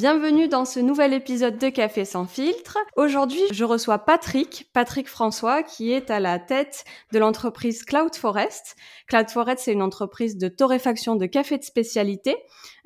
[0.00, 2.78] Bienvenue dans ce nouvel épisode de Café sans filtre.
[2.96, 8.76] Aujourd'hui, je reçois Patrick, Patrick François, qui est à la tête de l'entreprise Cloud Forest.
[9.08, 12.34] Cloud Forest, c'est une entreprise de torréfaction de café de spécialité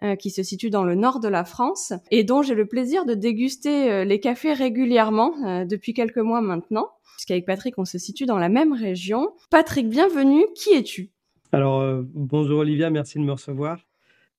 [0.03, 3.05] euh, qui se situe dans le nord de la France et dont j'ai le plaisir
[3.05, 6.89] de déguster euh, les cafés régulièrement euh, depuis quelques mois maintenant.
[7.15, 9.31] Puisqu'avec Patrick, on se situe dans la même région.
[9.53, 10.45] Patrick, bienvenue.
[10.57, 11.13] Qui es-tu?
[11.53, 13.79] Alors, bonjour Olivia, merci de me recevoir.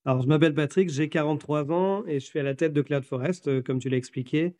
[0.07, 3.03] Alors, je m'appelle Patrick, j'ai 43 ans et je suis à la tête de Cloud
[3.03, 4.53] Forest, euh, comme tu l'as expliqué.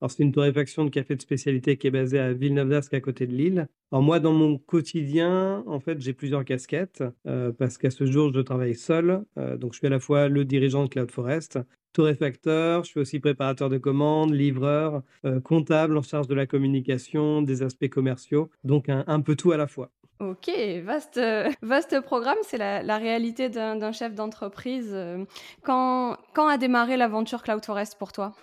[0.00, 3.26] Alors, c'est une torréfaction de café de spécialité qui est basée à Villeneuve-d'Ascq, à côté
[3.26, 3.68] de Lille.
[3.92, 8.32] Alors, moi, dans mon quotidien, en fait, j'ai plusieurs casquettes euh, parce qu'à ce jour,
[8.32, 9.22] je travaille seul.
[9.38, 11.58] Euh, donc, je suis à la fois le dirigeant de Cloud Forest,
[11.92, 15.02] torréfacteur, je suis aussi préparateur de commandes, livreur,
[15.44, 18.50] comptable en charge de la communication, des aspects commerciaux.
[18.64, 19.90] Donc, un peu tout à la fois.
[20.18, 20.50] Ok,
[20.82, 21.20] vaste,
[21.62, 24.90] vaste programme, c'est la, réalité d'un chef d'entreprise.
[24.92, 25.24] Euh.
[25.62, 28.34] Quand, quand a démarré l'aventure Cloud Forest pour toi?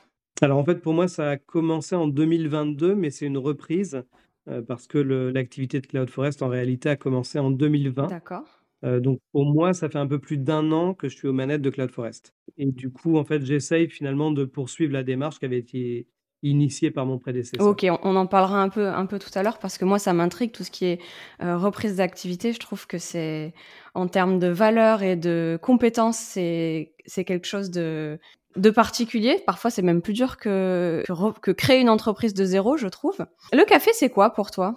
[0.42, 4.04] Alors en fait, pour moi, ça a commencé en 2022, mais c'est une reprise
[4.50, 8.08] euh, parce que l'activité de Cloud Forest, en réalité, a commencé en 2020.
[8.08, 8.64] D'accord.
[8.84, 11.34] Euh, donc pour moi, ça fait un peu plus d'un an que je suis aux
[11.34, 12.36] manettes de Cloud Forest.
[12.58, 16.08] Et du coup, en fait, j'essaye finalement de poursuivre la démarche qui avait été
[16.44, 17.66] initié par mon prédécesseur.
[17.66, 20.14] Ok, on, en parlera un peu, un peu tout à l'heure parce que moi, ça
[20.14, 21.02] m'intrigue tout ce qui est
[21.42, 22.54] euh, reprise d'activité.
[22.54, 23.54] Je trouve que c'est,
[23.96, 28.20] en termes de valeur et de compétences, c'est, c'est quelque chose de,
[28.58, 29.42] de particulier.
[29.46, 31.04] Parfois, c'est même plus dur que,
[31.42, 33.26] que, créer une entreprise de zéro, je trouve.
[33.52, 34.76] Le café, c'est quoi pour toi?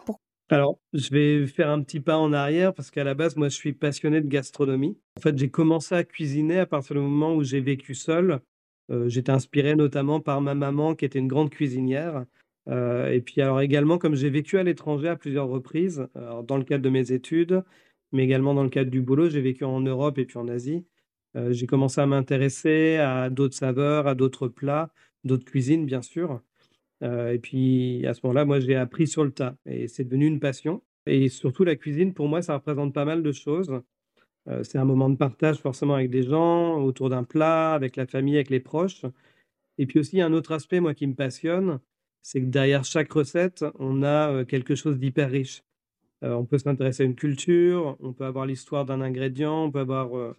[0.48, 3.56] Alors, je vais faire un petit pas en arrière parce qu'à la base, moi, je
[3.56, 4.96] suis passionné de gastronomie.
[5.18, 8.40] En fait, j'ai commencé à cuisiner à partir du moment où j'ai vécu seul
[9.06, 12.24] j'étais inspiré notamment par ma maman qui était une grande cuisinière.
[12.68, 16.06] et puis alors également, comme j'ai vécu à l'étranger à plusieurs reprises,
[16.44, 17.62] dans le cadre de mes études,
[18.12, 20.84] mais également dans le cadre du boulot, j'ai vécu en Europe et puis en Asie.
[21.50, 24.90] j'ai commencé à m'intéresser à d'autres saveurs, à d'autres plats,
[25.24, 26.40] d'autres cuisines, bien sûr.
[27.02, 30.40] et puis à ce moment-là, moi, j'ai appris sur le tas et c'est devenu une
[30.40, 30.82] passion.
[31.06, 33.80] Et surtout, la cuisine, pour moi, ça représente pas mal de choses
[34.62, 38.36] c'est un moment de partage forcément avec des gens, autour d'un plat, avec la famille,
[38.36, 39.04] avec les proches.
[39.78, 41.80] Et puis aussi, un autre aspect, moi, qui me passionne,
[42.22, 45.62] c'est que derrière chaque recette, on a quelque chose d'hyper riche.
[46.22, 50.34] on peut s'intéresser à une culture, on peut avoir l'histoire d'un ingrédient, on peut avoir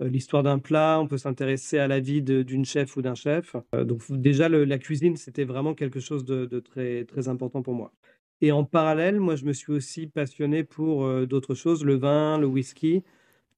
[0.00, 3.56] l'histoire d'un plat, on peut s'intéresser à la vie d'une chef ou d'un chef.
[3.72, 7.92] donc déjà, la cuisine, c'était vraiment quelque chose de, de, très, très important pour moi.
[8.40, 12.46] Et en parallèle, moi, je me suis aussi passionné pour d'autres choses, le vin, le
[12.46, 13.02] whisky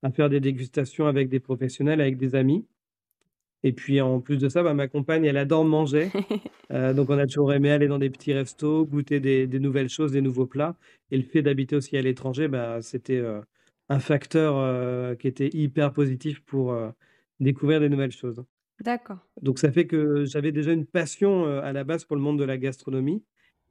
[0.04, 2.66] à faire des dégustations avec des professionnels, avec des amis.
[3.62, 6.10] Et puis en plus de ça, bah, ma compagne, elle adore manger.
[6.72, 10.12] Euh, donc on a toujours aimé aller dans des petits restos, goûter des, nouvelles choses,
[10.12, 10.76] des nouveaux plats.
[11.10, 13.42] Et le fait d'habiter aussi à l'étranger, bah, c'était euh,
[13.90, 16.74] un facteur euh, qui était hyper positif pour
[17.38, 18.42] découvrir des nouvelles choses.
[18.80, 19.18] D'accord.
[19.42, 22.44] Donc ça fait que j'avais déjà une passion à la base pour le monde de
[22.44, 23.22] la gastronomie.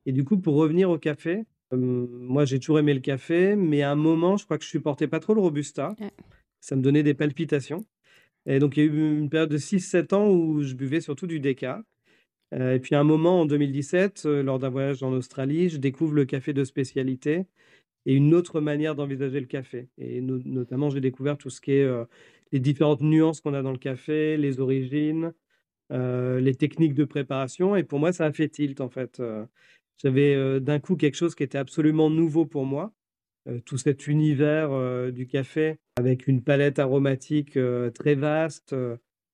[0.05, 1.45] Et du coup, pour revenir au café,
[1.75, 5.07] moi, j'ai toujours aimé le café, mais à un moment, je crois que je supportais
[5.07, 5.95] pas trop le robusta.
[6.61, 7.85] Ça me donnait des palpitations.
[8.45, 11.27] Et donc, il y a eu une période de 6-7 ans où je buvais surtout
[11.27, 11.83] du déca.
[12.51, 16.25] et puis, à un moment, en 2017, lors d'un voyage en Australie, je découvre le
[16.25, 17.45] café de spécialité
[18.05, 19.87] et une autre manière d'envisager le café.
[19.97, 21.89] Et notamment, j'ai découvert tout ce qui est
[22.51, 25.33] les différentes nuances qu'on a dans le café, les origines,
[25.89, 27.75] les techniques de préparation.
[27.75, 29.21] Et pour moi, ça a fait tilt, en fait.
[29.97, 32.93] J'avais d'un coup quelque chose qui était absolument nouveau pour moi.
[33.65, 37.57] tout cet univers du café avec une palette aromatique
[37.93, 38.75] très vaste,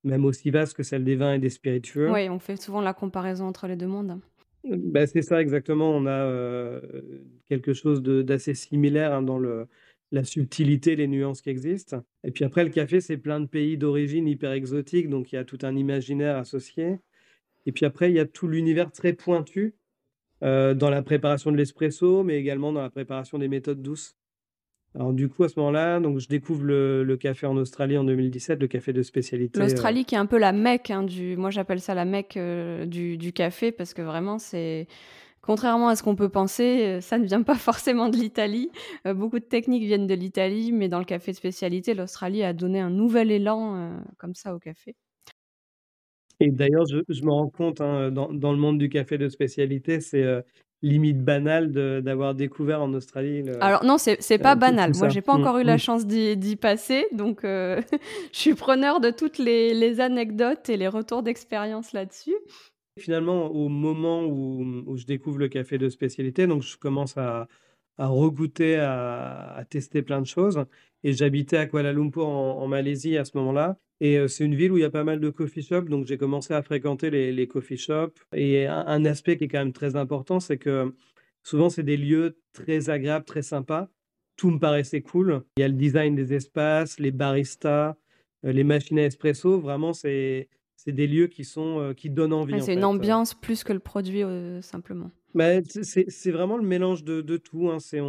[0.03, 2.11] même aussi vaste que celle des vins et des spiritueux.
[2.11, 4.19] Oui, on fait souvent la comparaison entre les deux mondes.
[4.63, 5.91] Ben, c'est ça exactement.
[5.91, 6.81] On a
[7.47, 9.67] quelque chose d'assez similaire hein, dans le,
[10.11, 12.03] la subtilité, les nuances qui existent.
[12.23, 15.37] Et puis après, le café, c'est plein de pays d'origine hyper exotiques, donc il y
[15.37, 16.99] a tout un imaginaire associé.
[17.65, 19.75] Et puis après, il y a tout l'univers très pointu
[20.43, 24.15] euh, dans la préparation de l'espresso, mais également dans la préparation des méthodes douces.
[24.95, 28.59] Alors du coup, à ce moment-là, donc je découvre le, café en Australie en 2017,
[28.59, 29.59] le café de spécialité.
[29.59, 32.39] L'Australie qui est un peu la mecque hein, du, moi j'appelle ça la mecque
[32.87, 34.87] du, du, café parce que vraiment c'est
[35.41, 38.69] Contrairement à ce qu'on peut penser, euh, ça ne vient pas forcément de l'Italie.
[39.07, 42.53] Euh, beaucoup de techniques viennent de l'Italie, mais dans le café de spécialité, l'Australie a
[42.53, 44.95] donné un nouvel élan euh, comme ça au café.
[46.39, 50.25] Et d'ailleurs, je, me rends compte, hein, dans, le monde du café de spécialité, c'est
[50.81, 51.71] limite banal
[52.01, 53.43] d'avoir découvert en Australie.
[53.59, 54.93] Alors non, c'est pas banal.
[54.95, 55.79] Moi, j'ai pas mmh, encore eu la mmh.
[55.79, 57.81] chance d'y passer, donc je
[58.31, 62.35] suis preneur de toutes les, les anecdotes et les retours d'expérience là-dessus.
[62.99, 67.47] Finalement, au moment où, je découvre le café de spécialité, donc je commence à,
[67.97, 70.63] à regoûter, à, tester plein de choses.
[71.03, 73.79] Et j'habitais à Kuala Lumpur en, Malaisie à ce moment-là.
[74.01, 76.05] Et euh, c'est une ville où il y a pas mal de coffee shops, donc
[76.05, 78.19] j'ai commencé à fréquenter les, les coffee shops.
[78.33, 80.93] Et un, aspect qui est quand même très important, c'est que
[81.43, 83.89] souvent c'est des lieux très agréables, très sympas.
[84.37, 85.43] Tout me paraissait cool.
[85.57, 87.97] Il y a le design des espaces, les baristas,
[88.45, 89.59] euh, les machines à espresso.
[89.59, 92.61] Vraiment, c'est c'est des lieux qui sont euh, qui donnent envie.
[92.61, 95.11] c'est une ambiance plus que le produit euh, simplement.
[95.35, 97.69] Bah, c'est vraiment le mélange de, de tout.
[97.69, 97.79] Hein.
[97.79, 97.99] C'est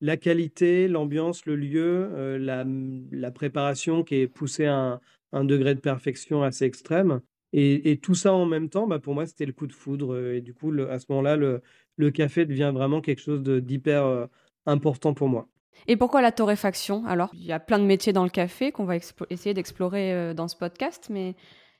[0.00, 2.64] la qualité, l'ambiance, le lieu, euh, la,
[3.10, 5.00] la, préparation qui est poussée à
[5.32, 7.20] un, degré de perfection assez extrême.
[7.52, 10.32] Et, et tout ça en même temps, bah, pour moi, c'était le coup de foudre.
[10.32, 11.62] Et du coup, à ce moment-là, le,
[11.96, 14.28] le, café devient vraiment quelque chose d'hyper
[14.66, 15.48] important pour moi.
[15.88, 18.84] Et pourquoi la torréfaction Alors, il y a plein de métiers dans le café qu'on
[18.84, 21.36] va essayer d'explorer dans ce podcast, mais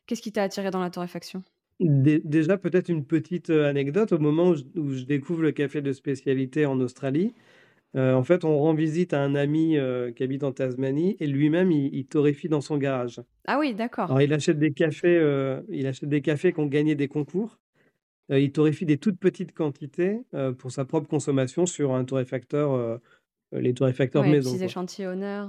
[0.06, 1.42] Qu'est-ce qui t'a attiré dans la torréfaction?
[1.80, 4.12] Déjà, peut-être une petite euh, anecdote.
[4.12, 7.34] Au moment où je, découvre le café de spécialité en Australie,
[7.96, 11.26] euh, en fait, on rend visite à un ami euh, qui habite en Tasmanie et
[11.26, 13.22] lui-même, il, torréfie dans son garage.
[13.46, 14.06] Ah oui, d'accord.
[14.06, 15.16] Alors, il achète des cafés,
[15.70, 17.58] il achète des cafés qui ont gagné des concours.
[18.28, 20.20] il torréfie des toutes petites quantités
[20.58, 23.00] pour sa propre consommation sur un torréfacteur,
[23.52, 24.52] les torréfacteurs ouais, maison.
[24.52, 25.48] Petits échantillonneurs.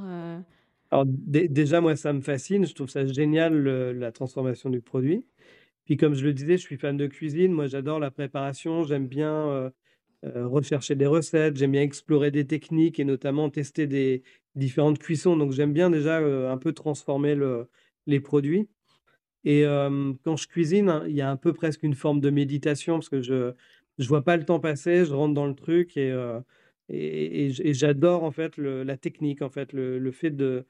[0.90, 2.66] Alors déjà, moi, ça me fascine.
[2.66, 3.62] Je trouve ça génial,
[3.92, 5.26] la transformation du produit.
[5.84, 7.52] Puis comme je le disais, je suis fan de cuisine.
[7.52, 8.84] Moi, j'adore la préparation.
[8.84, 9.72] J'aime bien
[10.26, 11.58] euh, euh, rechercher des recettes.
[11.58, 14.24] J'aime bien explorer des techniques et notamment tester des
[14.56, 15.38] différentes cuissons.
[15.38, 17.36] Donc j'aime bien déjà euh, un peu transformer
[18.06, 18.68] les produits.
[19.44, 19.64] Et
[20.24, 23.10] quand je cuisine, hein, il y a un peu presque une forme de méditation parce
[23.10, 23.54] que je
[23.98, 25.06] ne vois pas le temps passer.
[25.06, 26.14] Je rentre dans le truc et
[26.90, 30.66] et, j'adore en fait la technique, en fait, le, fait de,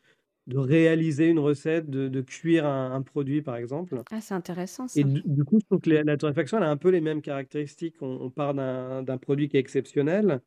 [0.47, 4.01] de réaliser une recette, de, cuire un, produit par exemple.
[4.11, 4.99] Ah, c'est intéressant ça.
[4.99, 7.95] Et du, coup, je trouve que la, torréfaction elle a un peu les mêmes caractéristiques.
[8.01, 10.41] On, part d'un produit qui est exceptionnel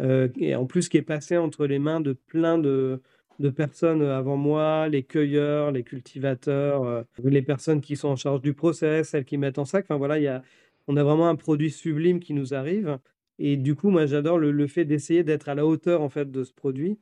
[0.00, 3.00] euh, et en plus qui est passé entre les mains de plein de,
[3.38, 8.42] de personnes avant moi, les cueilleurs, les cultivateurs, euh, les personnes qui sont en charge
[8.42, 9.86] du process, celles qui mettent en sac.
[9.86, 10.42] Enfin voilà, il y a,
[10.86, 12.98] on a vraiment un produit sublime qui nous arrive.
[13.38, 16.44] Et du coup, moi, j'adore le, fait d'essayer d'être à la hauteur en fait de
[16.44, 16.98] ce produit.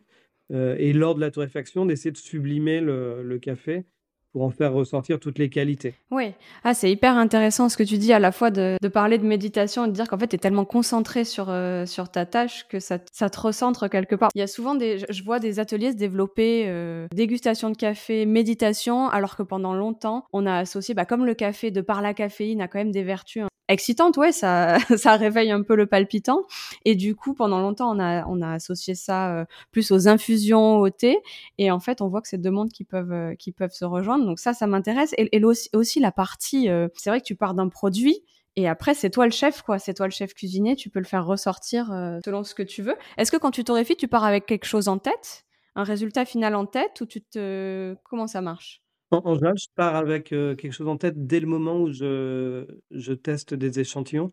[0.52, 3.84] Euh, et lors de la torréfaction, d'essayer de sublimer le, café
[4.32, 5.94] pour en faire ressortir toutes les qualités.
[6.10, 6.32] Oui,
[6.64, 9.84] ah, c'est hyper intéressant ce que tu dis à la fois de, parler de méditation
[9.84, 12.80] et de dire qu'en fait tu es tellement concentré sur, euh, sur ta tâche que
[12.80, 14.30] ça, ça, te recentre quelque part.
[14.34, 18.26] Il y a souvent des, je vois des ateliers se développer, euh, dégustation de café,
[18.26, 22.12] méditation, alors que pendant longtemps on a associé, bah, comme le café de par la
[22.12, 26.44] caféine a quand même des vertus excitante, ouais, ça, ça réveille un peu le palpitant.
[26.84, 30.78] Et du coup, pendant longtemps, on a, on a associé ça euh, plus aux infusions,
[30.78, 31.18] au thé.
[31.58, 33.84] Et en fait, on voit que c'est deux mondes qui peuvent, euh, qui peuvent se
[33.84, 34.24] rejoindre.
[34.24, 35.14] Donc ça, ça m'intéresse.
[35.16, 38.24] Et, aussi, la partie, euh, c'est vrai que tu pars d'un produit.
[38.56, 39.78] Et après, c'est toi le chef, quoi.
[39.78, 40.74] C'est toi le chef cuisinier.
[40.74, 41.86] Tu peux le faire ressortir
[42.24, 42.96] selon ce que tu veux.
[43.16, 45.44] Est-ce que quand tu torréfies, tu pars avec quelque chose en tête,
[45.76, 48.82] un résultat final en tête, ou tu te, comment ça marche?
[49.10, 53.12] En général, je pars avec, quelque chose en tête dès le moment où je je
[53.12, 54.32] teste des échantillons.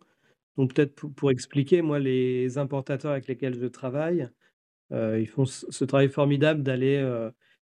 [0.58, 4.29] Donc peut-être pour expliquer, moi, les importateurs avec lesquels je travaille,
[4.91, 7.01] ils font ce travail formidable d'aller,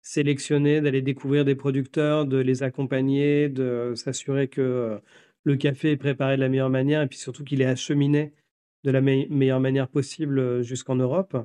[0.01, 4.99] sélectionner, d'aller découvrir des producteurs, de les accompagner, de s'assurer que,
[5.45, 8.33] le café est préparé de la meilleure manière et puis surtout qu'il est acheminé
[8.83, 11.35] de la meilleure manière possible, jusqu'en Europe.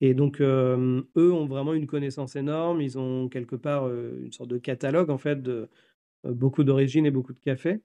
[0.00, 2.80] Et donc, eux ont vraiment une connaissance énorme.
[2.80, 5.68] Ils ont quelque part une sorte de catalogue, en fait, de
[6.24, 7.80] beaucoup d'origines et beaucoup de cafés.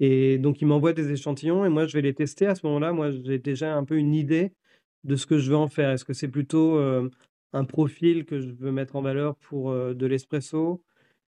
[0.00, 2.46] Et donc, ils m'envoient des échantillons et moi, je vais les tester.
[2.46, 4.52] À ce moment-là, moi, j'ai déjà un peu une idée
[5.04, 5.90] de ce que je veux en faire.
[5.90, 6.76] Est-ce que c'est plutôt
[7.52, 10.82] un profil que je veux mettre en valeur pour de l'espresso?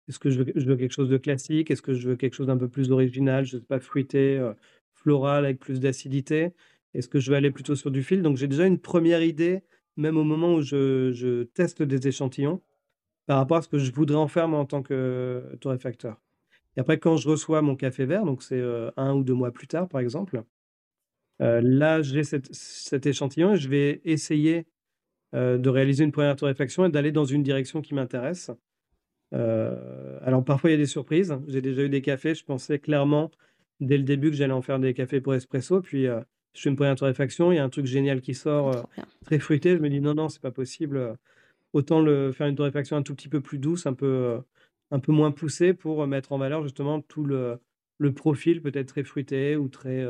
[0.07, 1.69] Est-ce que je veux, je veux, quelque chose de classique?
[1.69, 3.45] Est-ce que je veux quelque chose d'un peu plus original?
[3.45, 4.41] Je ne sais pas, fruité,
[4.95, 6.49] floral, avec plus d'acidité?
[6.95, 8.23] Est-ce que je veux aller plutôt sur du fil?
[8.23, 9.61] Donc, j'ai déjà une première idée
[9.97, 12.61] même au moment où je, teste des échantillons,
[13.25, 16.21] par rapport à ce que je voudrais en faire en tant que torréfacteur.
[16.75, 19.51] Et après, quand je reçois mon café vert, donc c'est euh, un ou deux mois
[19.51, 20.43] plus tard, par exemple,
[21.41, 24.65] euh, là, j'ai cet échantillon et je vais essayer
[25.33, 28.51] de réaliser une première torréfaction et d'aller dans une direction qui m'intéresse.
[29.31, 31.35] alors parfois il y a des surprises.
[31.47, 33.31] J'ai déjà eu des cafés, je pensais clairement
[33.79, 36.07] dès le début que j'allais en faire des cafés pour espresso, puis
[36.55, 38.87] je fais une première torréfaction, il y a un truc génial qui sort,
[39.25, 41.17] très fruité, je me dis: «Non, non, c'est pas possible,
[41.73, 44.39] autant le faire une torréfaction un tout petit peu plus douce, un peu,
[44.91, 47.59] un peu moins poussée pour mettre en valeur justement tout le
[47.99, 50.05] le profil peut-être très fruité ou très,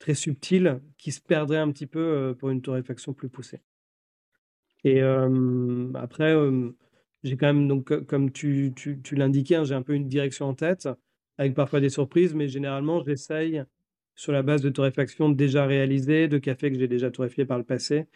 [0.00, 3.60] très subtil qui se perdrait un petit peu, pour une torréfaction plus poussée».
[4.84, 5.00] Et
[5.94, 6.34] après,
[7.22, 10.46] j'ai quand même donc comme tu tu tu l'indiquais, hein, j'ai un peu une direction
[10.48, 10.88] en tête,
[11.38, 13.62] avec parfois des surprises, mais généralement j'essaye
[14.14, 17.64] sur la base de torréfaction déjà réalisée, de café que j'ai déjà torréfié par le
[17.64, 18.06] passé,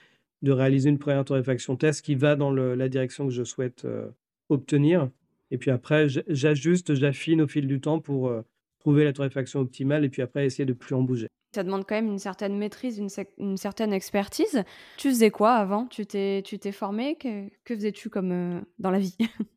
[0.43, 4.09] de réaliser une première torréfaction test qui va dans la direction que je souhaite euh,
[4.49, 5.09] obtenir.
[5.51, 8.43] Et puis après, j'ajuste, j'affine au fil du temps pour euh,
[8.81, 11.29] trouver la torréfaction optimale et puis après essayer de plus en bouger.
[11.55, 12.99] Ça demande quand même une certaine maîtrise,
[13.39, 14.65] une, certaine expertise.
[14.97, 15.87] Tu faisais quoi avant?
[15.87, 17.15] Tu t'es formé?
[17.15, 19.17] Que, que faisais-tu comme euh, dans la vie?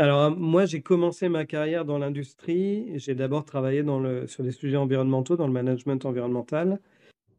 [0.00, 2.96] Alors, moi, j'ai commencé ma carrière dans l'industrie.
[2.98, 3.84] J'ai d'abord travaillé
[4.26, 6.80] sur des sujets environnementaux, dans le management environnemental,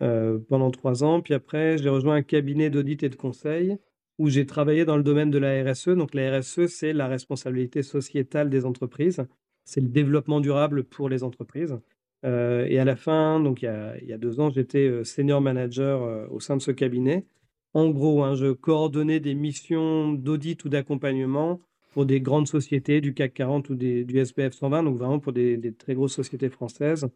[0.02, 1.22] euh, pendant trois ans.
[1.22, 3.78] Puis après, j'ai rejoint un cabinet d'audit et de conseil
[4.18, 5.90] où j'ai travaillé dans le domaine de la RSE.
[5.90, 9.26] Donc, la RSE, c'est la responsabilité sociétale des entreprises.
[9.64, 11.80] C'est le développement durable pour les entreprises.
[12.26, 14.86] Euh, et à la fin, donc il y a, il y a deux ans, j'étais
[14.90, 17.26] euh, senior manager au sein de ce cabinet.
[17.74, 23.14] En gros, hein, je coordonnais des missions d'audit ou d'accompagnement pour des grandes sociétés du
[23.14, 27.08] CAC 40 ou des, du SPF 120, donc vraiment pour des, très grosses sociétés françaises.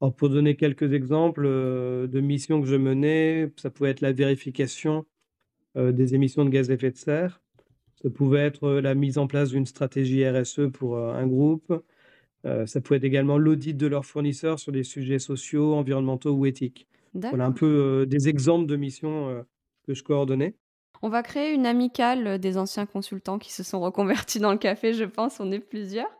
[0.00, 4.12] Alors pour donner quelques exemples euh, de missions que je menais, ça pouvait être la
[4.12, 5.04] vérification
[5.76, 7.42] euh, des émissions de gaz à effet de serre,
[8.02, 11.72] ça pouvait être euh, la mise en place d'une stratégie RSE pour un groupe,
[12.64, 16.86] ça pouvait être également l'audit de leurs fournisseurs sur des sujets sociaux, environnementaux ou éthiques.
[17.12, 19.44] Voilà un peu des exemples de missions
[19.86, 20.54] que je coordonnais.
[21.02, 24.92] On va créer une amicale des anciens consultants qui se sont reconvertis dans le café,
[24.92, 26.10] je pense, on est plusieurs.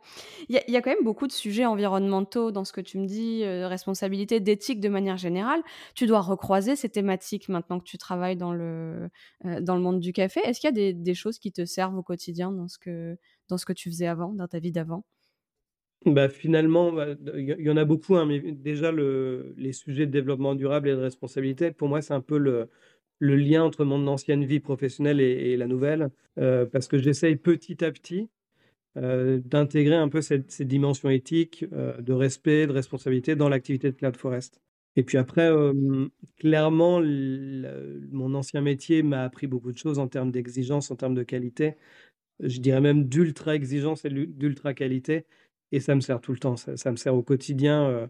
[0.49, 3.43] Il y, a quand même beaucoup de sujets environnementaux dans ce que tu me dis,
[3.43, 5.61] euh, responsabilité, d'éthique de manière générale.
[5.93, 9.09] Tu dois recroiser ces thématiques maintenant que tu travailles dans le,
[9.45, 10.39] euh, dans le monde du café.
[10.45, 13.17] Est-ce qu'il y a des, choses qui te servent au quotidien dans ce que,
[13.49, 15.03] dans ce que tu faisais avant, dans ta vie d'avant?
[16.07, 20.11] Bah, finalement, bah, il y en a beaucoup, hein, mais déjà le, les sujets de
[20.11, 22.69] développement durable et de responsabilité, pour moi, c'est un peu le,
[23.21, 26.09] le lien entre mon ancienne vie professionnelle et, la nouvelle,
[26.39, 28.29] euh, parce que j'essaye petit à petit
[28.97, 33.91] euh, d'intégrer un peu cette, ces dimensions éthiques, euh, de respect, de responsabilité dans l'activité
[33.91, 34.59] de Cloud Forest.
[34.95, 35.49] Et puis après,
[36.37, 41.23] clairement, mon ancien métier m'a appris beaucoup de choses en termes d'exigence, en termes de
[41.23, 41.75] qualité.
[42.41, 45.25] Je dirais même d'ultra exigence et d'ultra qualité.
[45.71, 46.57] Et ça me sert tout le temps.
[46.57, 48.09] Ça, me sert au quotidien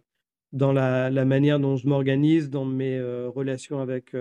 [0.54, 4.16] dans la, manière dont je m'organise, dans mes relations avec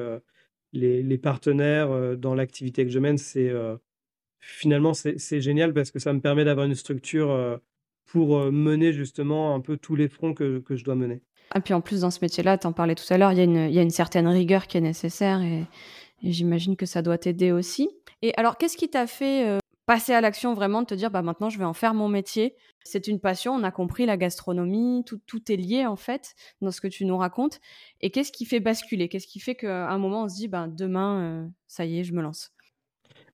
[0.73, 3.77] les, partenaires euh, dans l'activité que je mène, c'est euh,
[4.41, 7.57] finalement c'est génial parce que ça me permet d'avoir une structure euh,
[8.07, 11.15] pour mener justement un peu tous les fronts que, que je dois mener.
[11.17, 11.23] Et
[11.53, 13.73] ah, puis en plus, dans ce métier-là, tu en parlais tout à l'heure, il y,
[13.73, 15.65] y, a une certaine rigueur qui est nécessaire et,
[16.23, 17.89] j'imagine que ça doit t'aider aussi.
[18.21, 19.60] Et alors, qu'est-ce qui t'a fait
[19.90, 22.54] passer à l'action vraiment, de te dire, bah maintenant, je vais en faire mon métier
[22.85, 26.70] c'est une passion, on a compris la gastronomie, tout, tout, est lié en fait dans
[26.70, 27.61] ce que tu nous racontes.
[28.00, 29.09] Et qu'est-ce qui fait basculer?
[29.09, 32.04] Qu'est-ce qui fait qu'à un moment on se dit, ben, demain, euh, ça y est,
[32.04, 32.54] je me lance?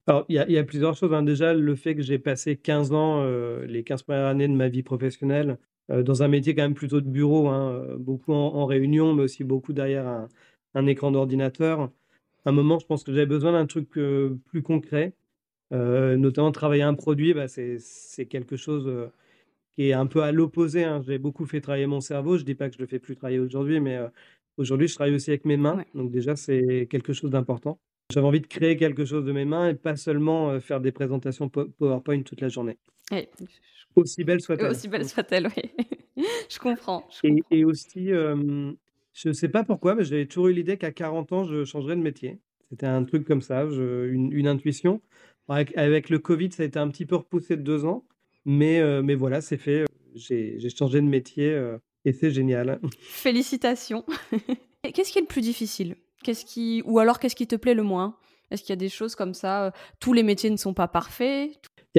[0.07, 1.13] Alors, il y, a plusieurs choses.
[1.13, 1.25] Hein.
[1.25, 4.69] Déjà, le fait que j'ai passé 15 ans, euh, les 15 premières années de ma
[4.69, 5.59] vie professionnelle,
[5.91, 9.45] euh, dans un métier quand même plutôt de bureau, hein, beaucoup en, réunion, mais aussi
[9.45, 10.29] beaucoup derrière un,
[10.75, 11.91] un écran d'ordinateur.
[12.45, 15.13] À un moment, je pense que j'avais besoin d'un truc plus concret.
[15.71, 19.11] Notamment travailler un produit, bah, c'est quelque chose
[19.77, 20.85] qui est un peu à l'opposé.
[20.85, 21.03] Hein.
[21.07, 22.37] J'ai beaucoup fait travailler mon cerveau.
[22.37, 24.09] Je ne dis pas que je le fais plus travailler aujourd'hui, mais euh,
[24.57, 25.85] aujourd'hui, je travaille aussi avec mes mains.
[25.95, 27.79] Donc déjà, c'est quelque chose d'important.
[28.13, 30.93] J'avais envie de créer quelque chose de mes mains et pas seulement euh, faire des
[30.93, 32.79] présentations PowerPoint toute la journée.
[33.95, 34.71] Aussi belle soit-elle.
[34.71, 35.85] Aussi belle soit-elle, oui.
[36.49, 37.07] je comprends.
[37.51, 41.45] et, aussi, je ne sais pas pourquoi, mais j'avais toujours eu l'idée qu'à 40 ans,
[41.45, 42.39] je changerais de métier.
[42.71, 45.01] C'était un truc comme ça, une, intuition.
[45.49, 48.05] Avec, avec, le Covid, ça a été un petit peu repoussé de deux ans.
[48.47, 49.85] Mais, euh, mais voilà, c'est fait.
[50.15, 52.81] J'ai changé de métier euh, et c'est génial.
[53.01, 54.05] Félicitations.
[54.95, 55.97] qu'est-ce qui est le plus difficile?
[56.23, 58.17] Qu'est-ce qui ou alors qu'est-ce qui te plaît le moins?
[58.51, 60.89] Est-ce qu'il y a des choses comme ça euh, Tous les métiers ne sont pas
[60.89, 61.51] parfaits?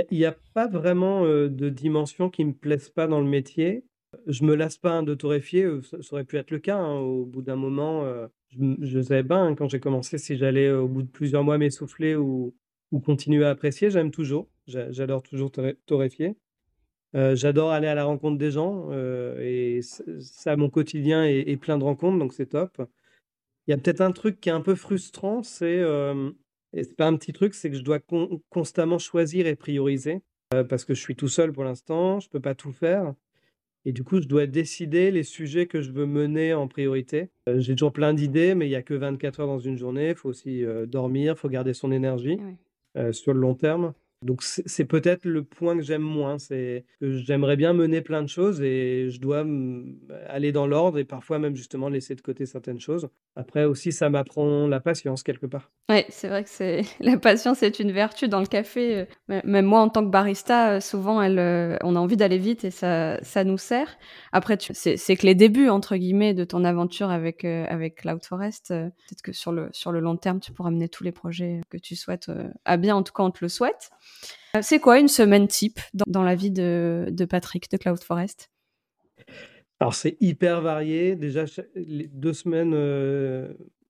[0.10, 3.84] Il n'y a, pas vraiment de dimension qui me plaise pas dans le métier.
[4.28, 6.78] Je me lasse pas de torréfier, ça, aurait pu être le cas.
[6.78, 7.00] Hein.
[7.00, 8.06] Au bout d'un moment,
[8.52, 11.58] je ne savais pas hein, quand j'ai commencé si j'allais au bout de plusieurs mois
[11.58, 12.54] m'essouffler ou,
[12.92, 13.90] ou continuer à apprécier.
[13.90, 14.48] J'aime toujours.
[14.68, 15.52] J'adore toujours
[15.86, 16.36] torréfier.
[17.16, 21.78] Euh, j'adore aller à la rencontre des gens euh, et ça, mon quotidien est, plein
[21.78, 22.82] de rencontres, donc c'est top.
[23.68, 26.32] Il y a peut-être un truc qui est un peu frustrant, c'est euh,
[26.74, 28.00] et pas un petit truc, c'est que je dois
[28.50, 30.22] constamment choisir et prioriser,
[30.70, 33.14] parce que je suis tout seul pour l'instant, je peux pas tout faire
[33.86, 37.30] et du coup, je dois décider les sujets que je veux mener en priorité.
[37.48, 40.10] j'ai toujours plein d'idées, mais il y a que 24 heures dans une journée.
[40.10, 42.38] Il faut aussi, dormir, il faut garder son énergie,
[43.12, 43.94] sur le long terme.
[44.24, 48.28] Donc c'est peut-être le point que j'aime moins, c'est que j'aimerais bien mener plein de
[48.28, 49.46] choses et je dois
[50.28, 53.10] aller dans l'ordre et parfois même justement laisser de côté certaines choses.
[53.36, 55.70] Après aussi, ça m'apprend la patience quelque part.
[55.90, 59.06] Ouais, c'est vrai que c'est la patience est une vertu dans le café.
[59.30, 62.66] Euh, même moi, en tant que barista, euh, souvent, euh, on a envie d'aller vite
[62.66, 63.98] et ça, ça nous sert.
[64.32, 68.70] Après, c'est que les débuts entre guillemets de ton aventure avec avec Cloud Forest.
[68.70, 71.78] Peut-être que sur le sur le long terme, tu pourras mener tous les projets que
[71.78, 72.32] tu souhaites
[72.66, 72.96] à bien.
[72.96, 73.92] En tout cas, on te le souhaite.
[74.62, 78.50] C'est quoi une semaine type dans, la vie de, de Patrick de Cloud Forest?
[79.80, 81.16] Alors, c'est hyper varié.
[81.16, 81.46] Déjà,
[81.76, 82.74] les deux semaines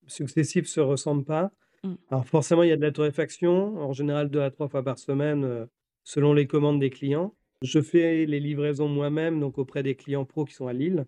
[0.07, 1.51] successives ne se ressemblent pas.
[1.83, 1.93] Mmh.
[2.09, 4.97] Alors forcément, il y a de la torréfaction, en général deux à trois fois par
[4.97, 5.65] semaine, euh,
[6.03, 7.35] selon les commandes des clients.
[7.61, 11.05] Je fais les livraisons moi-même, donc auprès des clients pros qui sont à Lille.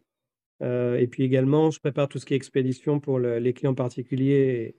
[0.62, 4.76] Euh, et puis également, je prépare tout ce qui est expédition pour les clients particuliers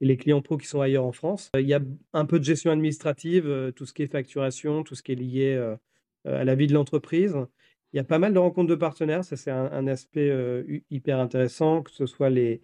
[0.00, 1.50] et, les clients pros qui sont ailleurs en France.
[1.54, 1.80] Il y a
[2.12, 5.16] un peu de gestion administrative, euh, tout ce qui est facturation, tout ce qui est
[5.16, 5.74] lié
[6.24, 7.36] à la vie de l'entreprise.
[7.92, 10.30] Il y a pas mal de rencontres de partenaires, ça c'est un, aspect
[10.90, 12.60] hyper intéressant, que ce soit les,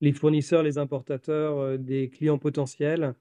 [0.00, 3.14] les fournisseurs, les importateurs, euh, des clients potentiels.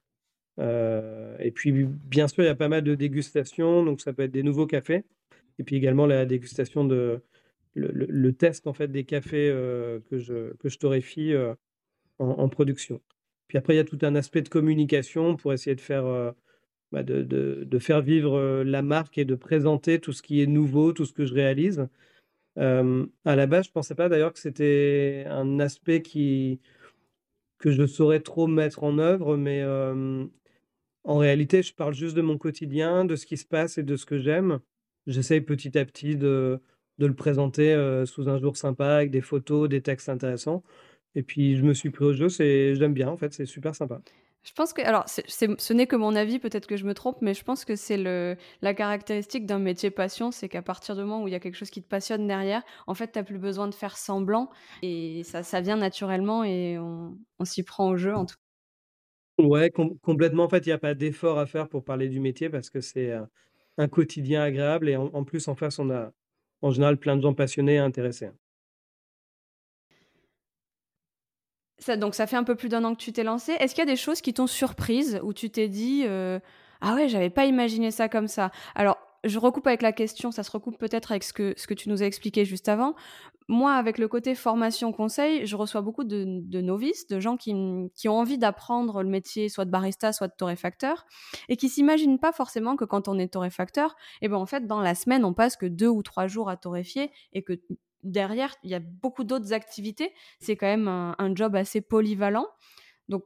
[0.60, 4.24] Euh, et puis, bien sûr, il y a pas mal de dégustations, donc ça peut
[4.24, 5.04] être des nouveaux cafés.
[5.60, 7.22] Et puis également la dégustation de
[7.76, 11.34] le, test en fait des cafés euh, que je que je torréfie
[12.20, 13.02] en, production.
[13.48, 16.34] Puis après, il y a tout un aspect de communication pour essayer de faire
[16.92, 20.94] bah, de, de, faire vivre la marque et de présenter tout ce qui est nouveau,
[20.94, 21.88] tout ce que je réalise
[22.58, 26.60] à la base, je pensais pas d'ailleurs que c'était un aspect qui
[27.58, 29.64] que je saurais trop mettre en œuvre, mais
[31.04, 33.96] en réalité, je parle juste de mon quotidien, de ce qui se passe et de
[33.96, 34.60] ce que j'aime.
[35.08, 36.60] J'essaye petit à petit de
[36.98, 40.64] de le présenter, sous un jour sympa avec des photos, des textes intéressants
[41.16, 43.76] et puis je me suis pris au jeu, c'est j'aime bien en fait, c'est super
[43.76, 44.02] sympa.
[44.46, 47.34] Je pense que, alors, ce n'est que mon avis, peut-être que je me trompe, mais
[47.34, 51.28] je pense que c'est la caractéristique d'un métier passion, c'est qu'à partir du moment où
[51.28, 53.68] il y a quelque chose qui te passionne derrière, en fait, tu n'as plus besoin
[53.68, 54.52] de faire semblant
[54.84, 59.44] et ça, ça vient naturellement et on, s'y prend au jeu en tout cas.
[59.44, 60.44] Ouais, complètement.
[60.44, 62.82] En fait, il n'y a pas d'effort à faire pour parler du métier parce que
[62.82, 63.14] c'est
[63.80, 66.12] un quotidien agréable et en, en, plus, en face, on a
[66.62, 68.30] en général plein de gens passionnés et intéressés.
[71.90, 73.54] Donc ça fait un peu plus d'un an que tu t'es lancé.
[73.54, 76.40] Est-ce qu'il y a des choses qui t'ont surprise où tu t'es dit euh,
[76.82, 78.52] ah ouais j'avais pas imaginé ça comme ça?
[78.76, 81.74] Alors je recoupe avec la question, ça se recoupe peut-être avec ce que, ce que
[81.74, 82.96] tu nous as expliqué juste avant.
[83.48, 87.54] Moi, avec le côté formation-conseil, je reçois beaucoup de, novices, de gens qui,
[87.96, 91.06] qui ont envie d'apprendre le métier soit de barista, soit de torréfacteur,
[91.50, 94.68] et qui s'imaginent pas forcément que quand on est torréfacteur, et eh ben en fait,
[94.68, 97.54] dans la semaine, on passe que deux ou trois jours à torréfier, et que
[98.06, 100.14] derrière, il y a beaucoup d'autres activités.
[100.40, 102.48] C'est quand même un, job assez polyvalent.
[103.10, 103.24] Donc,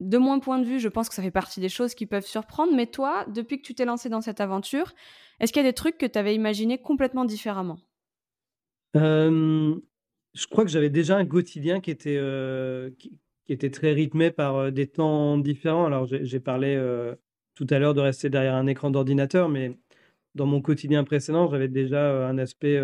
[0.00, 2.26] de mon point de vue, je pense que ça fait partie des choses qui peuvent
[2.26, 2.74] surprendre.
[2.74, 4.92] Mais toi, depuis que tu t'es lancé dans cette aventure,
[5.38, 7.78] est-ce qu'il y a des trucs que tu avais imaginés complètement différemment?
[8.94, 12.20] Je crois que j'avais déjà un quotidien qui était,
[12.98, 13.18] qui,
[13.48, 15.86] était très rythmé par des temps différents.
[15.86, 16.76] Alors, j'ai parlé
[17.54, 19.78] tout à l'heure de rester derrière un écran d'ordinateur, mais
[20.34, 22.80] dans mon quotidien précédent, j'avais déjà un aspect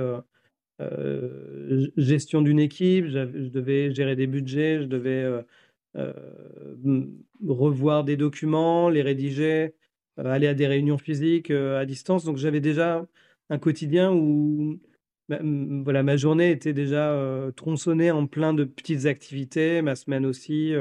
[1.96, 5.26] gestion d'une équipe, je devais gérer des budgets, je devais
[7.46, 9.74] revoir des documents, les rédiger,
[10.18, 12.24] aller à des réunions physiques à distance.
[12.24, 13.06] Donc j'avais déjà
[13.50, 14.78] un quotidien où
[15.28, 20.74] voilà, ma journée était déjà tronçonnée en plein de petites activités, ma semaine aussi.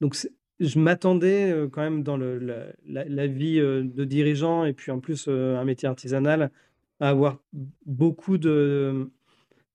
[0.00, 0.16] donc
[0.60, 5.88] je m'attendais quand même dans la, vie de dirigeant et puis en plus un métier
[5.88, 6.50] artisanal
[7.00, 7.38] à avoir
[7.86, 9.10] beaucoup de,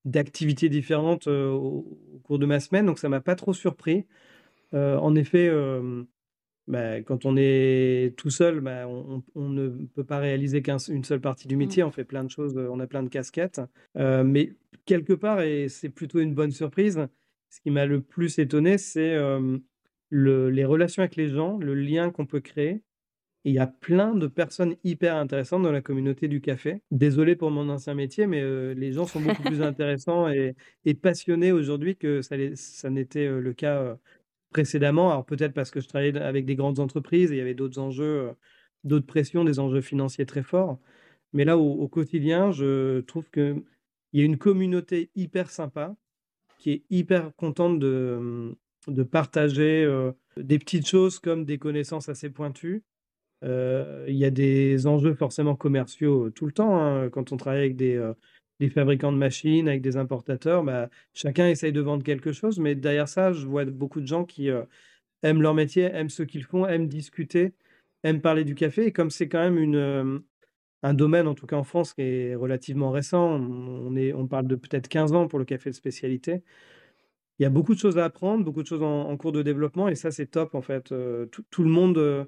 [0.06, 4.06] d'activités différentes au, cours de ma semaine, donc ça m'a pas trop surpris.
[4.74, 5.52] en effet,
[6.68, 11.48] bah, quand on est tout seul, bah, on, ne peut pas réaliser qu'une seule partie
[11.48, 11.60] du mmh.
[11.60, 11.84] métier.
[11.84, 13.62] On fait plein de choses, on a plein de casquettes.
[13.96, 14.54] mais
[14.86, 17.08] quelque part, et c'est plutôt une bonne surprise,
[17.50, 19.18] ce qui m'a le plus étonné, c'est
[20.12, 22.82] les relations avec les gens, le lien qu'on peut créer
[23.46, 26.82] il y a plein de personnes hyper intéressantes dans la communauté du café.
[26.90, 30.56] Désolé pour mon ancien métier, mais les gens sont beaucoup plus intéressants et,
[30.96, 33.98] passionnés aujourd'hui que ça, n'était le cas
[34.52, 35.12] précédemment.
[35.12, 37.80] Alors peut-être parce que je travaillais avec des grandes entreprises et il y avait d'autres
[37.80, 38.32] enjeux,
[38.84, 40.80] d'autres pressions, des enjeux financiers très forts.
[41.32, 43.64] Mais là, au, quotidien, je trouve qu'il
[44.14, 45.96] y a une communauté hyper sympa
[46.58, 48.56] qui est hyper contente de,
[48.88, 49.88] de partager
[50.36, 52.84] des petites choses comme des connaissances assez pointues.
[53.44, 56.78] Il y a des enjeux forcément commerciaux tout le temps.
[56.80, 58.02] Hein, quand on travaille avec des,
[58.60, 62.76] des fabricants de machines, avec des importateurs, bah, chacun essaye de vendre quelque chose, mais
[62.76, 64.50] derrière ça, je vois beaucoup de gens qui
[65.24, 67.54] aiment leur métier, aiment ce qu'ils font, aiment discuter,
[68.04, 68.88] aiment parler du café.
[68.88, 70.24] Et comme c'est quand même une,
[70.84, 74.48] un domaine, en tout cas en France, qui est relativement récent, on, est, on parle
[74.48, 76.44] de peut-être 15 ans pour le café de spécialité.
[77.40, 79.90] Il y a beaucoup de choses à apprendre, beaucoup de choses en, cours de développement,
[79.90, 80.94] et ça, c'est top, en fait.
[81.50, 82.28] tout, le monde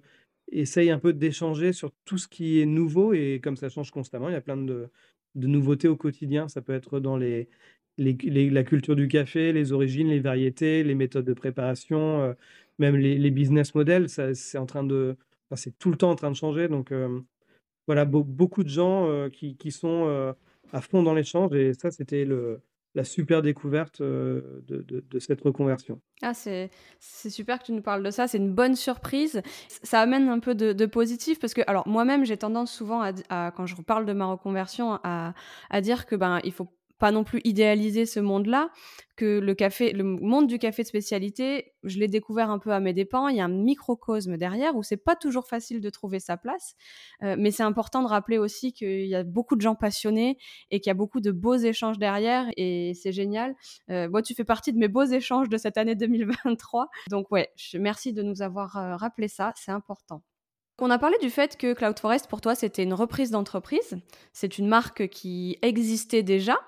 [0.51, 4.29] essaye un peu d'échanger sur tout ce qui est nouveau, et comme ça change constamment,
[4.29, 4.89] il y a plein de,
[5.35, 6.47] de nouveautés au quotidien.
[6.47, 7.49] Ça peut être dans les,
[7.97, 12.33] la culture du café, les origines, les variétés, les méthodes de préparation, euh,
[12.79, 14.09] même les, business models.
[14.09, 15.17] C'est en train de,
[15.55, 16.67] c'est tout le temps en train de changer.
[16.67, 17.19] Donc euh,
[17.87, 20.35] voilà, beaucoup de gens euh, qui, qui, sont
[20.73, 22.61] à fond dans l'échange et ça, c'était le,
[22.97, 26.01] la super découverte de, de, cette reconversion.
[26.23, 26.69] Ah, c'est
[27.29, 29.41] super que tu nous parles de ça, c'est une bonne surprise.
[29.67, 33.67] Ça amène un peu de, positif parce que, alors moi-même, j'ai tendance souvent, à, quand
[33.67, 35.33] je parle de ma reconversion, à,
[35.69, 36.67] à dire que ben, il faut
[36.99, 38.69] pas non plus idéaliser ce monde-là,
[39.15, 42.79] que le café, le monde du café de spécialité, je l'ai découvert un peu à
[42.79, 43.27] mes dépens.
[43.27, 46.75] Il y a un microcosme derrière où c'est pas toujours facile de trouver sa place,
[47.23, 50.37] euh, mais c'est important de rappeler aussi qu'il y a beaucoup de gens passionnés
[50.71, 53.55] et qu'il y a beaucoup de beaux échanges derrière et c'est génial.
[53.89, 57.49] Euh, moi, tu fais partie de mes beaux échanges de cette année 2023, donc ouais,
[57.73, 60.21] merci de nous avoir euh, rappelé ça, c'est important.
[60.79, 63.97] On a parlé du fait que Cloud Forest, pour toi, c'était une reprise d'entreprise.
[64.31, 66.59] C'est une marque qui existait déjà.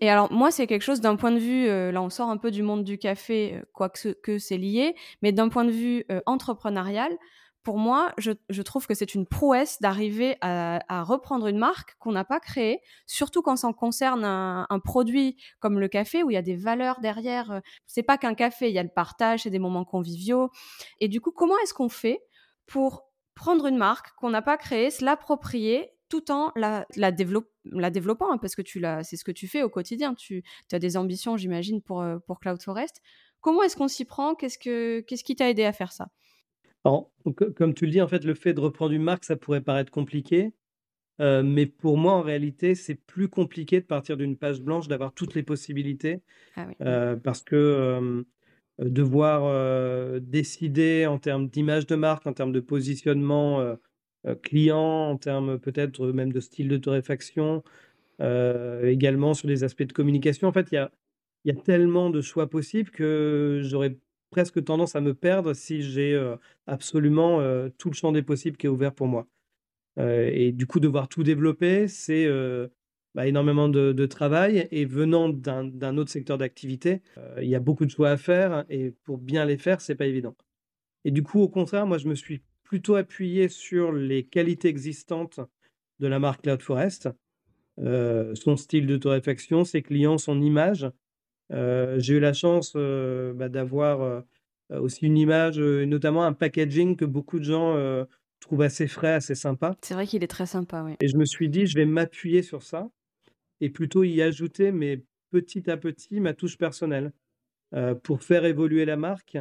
[0.00, 2.38] Et alors, moi, c'est quelque chose d'un point de vue, euh, là, on sort un
[2.38, 6.04] peu du monde du café, euh, quoique que c'est lié, mais d'un point de vue
[6.10, 7.16] euh, entrepreneurial,
[7.62, 12.24] pour moi, je, trouve que c'est une prouesse d'arriver à, reprendre une marque qu'on n'a
[12.24, 16.36] pas créée, surtout quand ça concerne un, un, produit comme le café où il y
[16.36, 17.60] a des valeurs derrière.
[17.88, 20.50] C'est pas qu'un café, il y a le partage, c'est des moments conviviaux.
[21.00, 22.20] Et du coup, comment est-ce qu'on fait
[22.66, 23.05] pour
[23.36, 27.12] prendre une marque qu'on n'a pas créée, se l'approprier tout en la, la,
[27.64, 30.14] la développant, hein, parce que tu c'est ce que tu fais au quotidien.
[30.14, 33.02] Tu, as des ambitions, j'imagine, pour, euh, pour Cloud Forest.
[33.40, 34.34] Comment est-ce qu'on s'y prend?
[34.34, 36.08] Qu'est-ce, que, qu'est-ce qui t'a aidé à faire ça?
[36.84, 37.10] Alors,
[37.56, 39.92] Comme tu le dis, en fait, le fait de reprendre une marque, ça pourrait paraître
[39.92, 40.52] compliqué.
[41.20, 45.12] Euh, mais pour moi, en réalité, c'est plus compliqué de partir d'une page blanche, d'avoir
[45.12, 46.22] toutes les possibilités.
[46.56, 48.24] Ah euh, parce que
[48.78, 55.16] devoir euh, décider en termes d'image de marque, en termes de positionnement euh, client, en
[55.16, 57.62] termes peut-être même de style de torréfaction,
[58.20, 60.48] également sur les aspects de communication.
[60.48, 60.90] En fait, il y a,
[61.44, 63.96] y a tellement de choix possibles que j'aurais
[64.30, 66.18] presque tendance à me perdre si j'ai
[66.66, 67.40] absolument
[67.78, 69.28] tout le champ des possibles qui est ouvert pour moi.
[69.98, 72.26] et du coup, devoir tout développer, c'est
[73.16, 77.86] bah, énormément de, travail et venant d'un autre secteur d'activité, euh, il y a beaucoup
[77.86, 80.36] de choix à faire et pour bien les faire, c'est pas évident.
[81.06, 85.40] Et du coup, au contraire, moi, je me suis plutôt appuyé sur les qualités existantes
[85.98, 87.08] de la marque Cloud Forest,
[87.78, 90.86] euh, son style de torréfaction, ses clients, son image.
[91.52, 94.24] Euh, j'ai eu la chance bah, d'avoir
[94.68, 98.06] aussi une image, notamment un packaging que beaucoup de gens
[98.40, 99.74] trouvent assez frais, assez sympa.
[99.80, 100.96] C'est vrai qu'il est très sympa, oui.
[101.00, 102.90] Et je me suis dit, je vais m'appuyer sur ça
[103.60, 107.12] et plutôt y ajouter, mais petit à petit, ma touche personnelle
[107.74, 109.38] euh, pour faire évoluer la marque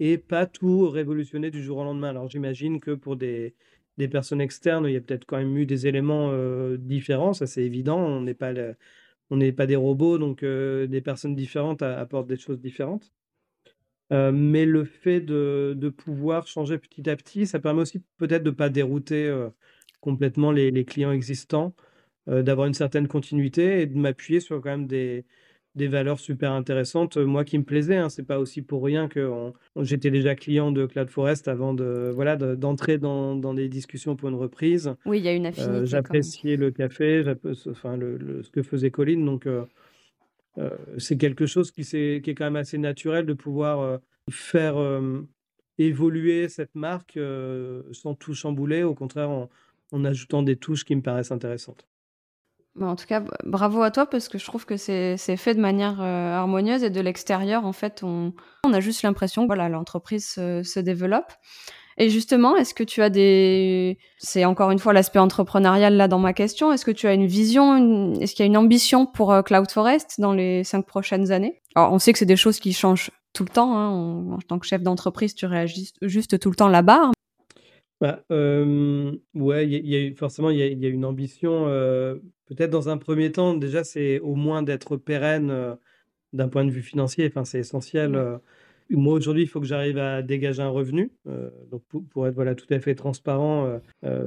[0.00, 2.10] et pas tout révolutionner du jour au lendemain.
[2.10, 3.54] Alors j'imagine que pour des,
[3.96, 7.46] des, personnes externes, il y a peut-être quand même eu des éléments euh, différents, ça
[7.46, 8.52] c'est évident, on n'est pas,
[9.56, 13.12] pas des robots, donc euh, des personnes différentes apportent des choses différentes.
[14.10, 18.50] mais le fait de, de, pouvoir changer petit à petit, ça permet aussi peut-être de
[18.50, 19.32] ne pas dérouter
[20.04, 21.74] complètement les, clients existants.
[22.28, 25.26] Euh, d'avoir une certaine continuité et de m'appuyer sur quand même des,
[25.74, 27.96] des valeurs super intéressantes, euh, moi qui me plaisait.
[27.96, 32.10] Hein, c'est pas aussi pour rien que j'étais déjà client de Cloud Forest avant de
[32.14, 34.94] voilà d'entrer dans, dans, des discussions pour une reprise.
[35.04, 35.70] Oui, il y a une affinité.
[35.70, 37.22] Euh, j'appréciais le café,
[37.68, 39.46] enfin le, ce que faisait Colline, donc
[40.96, 44.76] c'est quelque chose qui, est, qui est quand même assez naturel de pouvoir faire
[45.76, 47.18] évoluer cette marque
[47.92, 49.50] sans tout chambouler, au contraire en,
[49.92, 51.86] en ajoutant des touches qui me paraissent intéressantes.
[52.76, 55.60] Bah, en tout cas, bravo à toi parce que je trouve que c'est fait de
[55.60, 58.32] manière euh, harmonieuse et de l'extérieur, en fait, on,
[58.72, 61.32] a juste l'impression que voilà, l'entreprise se, développe.
[61.96, 63.98] Et justement, est-ce que tu as des...
[64.18, 66.72] C'est encore une fois l'aspect entrepreneurial là dans ma question.
[66.72, 69.70] Est-ce que tu as une vision, est-ce qu'il y a une ambition pour euh, Cloud
[69.70, 71.62] Forest dans les cinq prochaines années?
[71.76, 73.76] Alors, on sait que c'est des choses qui changent tout le temps.
[73.76, 74.32] Hein.
[74.32, 77.13] en tant que chef d'entreprise, tu réagis juste tout le temps la barre.
[78.00, 81.64] Bah, ouais, il y a forcément, il y a une ambition,
[82.46, 85.76] peut-être dans un premier temps, déjà, c'est au moins d'être pérenne,
[86.32, 87.26] d'un point de vue financier.
[87.26, 88.40] Enfin, c'est essentiel,
[88.90, 91.12] moi aujourd'hui, il faut que j'arrive à dégager un revenu.
[91.70, 93.80] donc pour, être voilà tout à fait transparent,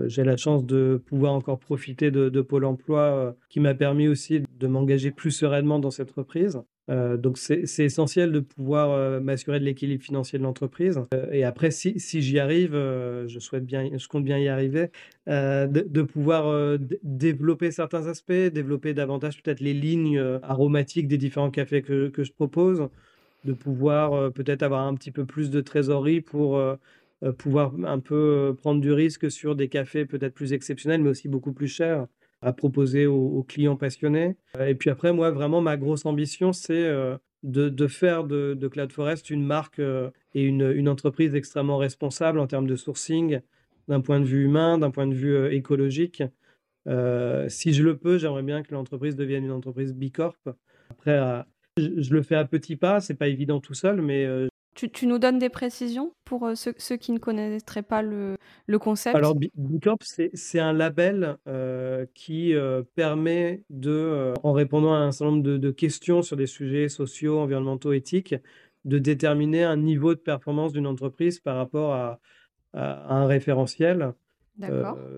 [0.06, 4.42] j'ai la chance de pouvoir encore profiter de, de Pôle Emploi, qui m'a permis aussi
[4.58, 6.62] de m'engager plus sereinement dans cette reprise.
[6.90, 11.02] Euh, donc c'est essentiel de pouvoir euh, m'assurer de l'équilibre financier de l'entreprise.
[11.14, 14.92] Euh, et après, si, j'y arrive, je souhaite bien, je compte bien y arriver,
[15.28, 22.24] de, pouvoir développer certains aspects, développer davantage peut-être les lignes aromatiques des différents cafés que
[22.24, 22.88] je propose,
[23.46, 26.62] de pouvoir peut-être avoir un petit peu plus de trésorerie pour
[27.38, 31.54] pouvoir un peu prendre du risque sur des cafés peut-être plus exceptionnels, mais aussi beaucoup
[31.54, 32.08] plus chers
[32.42, 34.36] à proposer aux, clients passionnés.
[34.60, 38.92] Et puis après, moi, vraiment, ma grosse ambition, c'est euh, de, faire de, de, Cloud
[38.92, 43.40] Forest une marque euh, et une, entreprise extrêmement responsable en termes de sourcing,
[43.88, 46.24] d'un point de vue humain, d'un point de vue euh, écologique.
[47.48, 50.38] si je le peux, j'aimerais bien que l'entreprise devienne une entreprise Bicorp.
[50.90, 51.20] Après,
[51.78, 54.26] je, je, le fais à petits pas, c'est pas évident tout seul, mais
[54.86, 58.38] tu, nous donnes des précisions pour euh, ceux, qui ne connaîtraient pas le,
[58.80, 59.16] concept?
[59.16, 65.12] Alors, B Corp, c'est un label euh, qui euh, permet de, en répondant à un
[65.12, 68.36] certain nombre de, questions sur des sujets sociaux, environnementaux, éthiques,
[68.86, 72.20] de déterminer un niveau de performance d'une entreprise par rapport à,
[72.74, 74.14] un référentiel.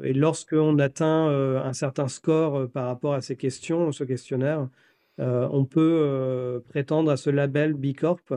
[0.04, 4.70] Et lorsqu'on atteint un certain score par rapport à ces questions, ce questionnaire,
[5.18, 8.34] on peut prétendre à ce label B Corp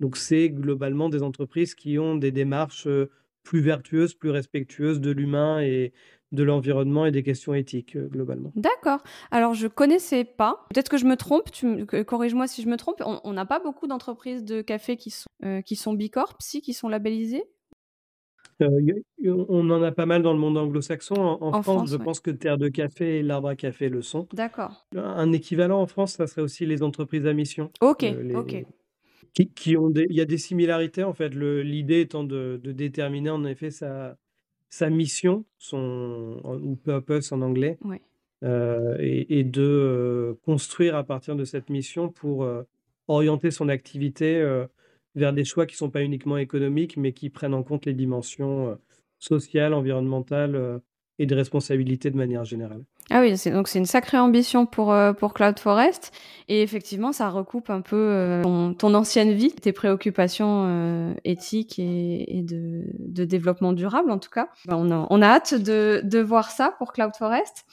[0.00, 2.88] donc, c'est globalement des entreprises qui ont des démarches
[3.42, 5.92] plus vertueuses, plus respectueuses de l'humain et
[6.30, 8.52] de l'environnement et des questions éthiques, globalement.
[8.54, 9.02] D'accord.
[9.30, 10.66] Alors, je connaissais pas.
[10.72, 11.50] Peut-être que je me trompe.
[11.50, 13.02] Tu corrige-moi si je me trompe.
[13.04, 15.28] On n'a pas beaucoup d'entreprises de café qui sont,
[15.64, 17.44] qui sont Bicorp, si, qui sont labellisées?
[18.60, 21.14] On en a pas mal dans le monde anglo-saxon.
[21.14, 24.26] En, France, je pense que Terre de Café et l'Arbre à Café le sont.
[24.32, 24.86] D'accord.
[24.96, 27.70] Un équivalent en France, ça serait aussi les entreprises à mission.
[27.80, 28.66] Ok, ok
[29.46, 31.34] qui, ont des, il y a des similarités en fait.
[31.34, 34.16] L'idée étant de, déterminer en effet sa,
[34.70, 37.78] sa mission, son ou purpose en anglais,
[38.44, 42.62] euh, et, de euh, construire à partir de cette mission pour euh,
[43.08, 44.44] orienter son activité
[45.14, 47.94] vers des choix qui ne sont pas uniquement économiques, mais qui prennent en compte les
[47.94, 48.78] dimensions
[49.18, 50.80] sociales, environnementales
[51.18, 52.84] et de responsabilité de manière générale.
[53.10, 56.12] Ah oui, c'est, donc c'est une sacrée ambition pour, euh, pour Cloud Forest.
[56.48, 62.42] Et effectivement, ça recoupe un peu euh, ton, ancienne vie, tes préoccupations euh, éthiques et,
[62.42, 64.50] de, de, développement durable, en tout cas.
[64.66, 67.64] Ben, on, a, on, a, hâte de, de, voir ça pour Cloud Forest.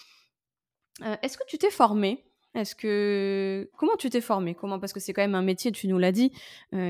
[1.22, 2.22] est-ce que tu t'es formé
[2.54, 4.80] est-ce que comment tu t'es formé Comment?
[4.80, 6.32] Parce que c'est quand même un métier, tu nous l'as dit,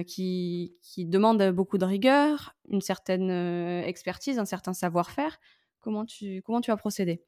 [0.06, 3.32] qui, qui, demande beaucoup de rigueur, une certaine
[3.84, 5.40] expertise, un certain savoir-faire.
[5.80, 7.24] Comment tu comment tu as procédé?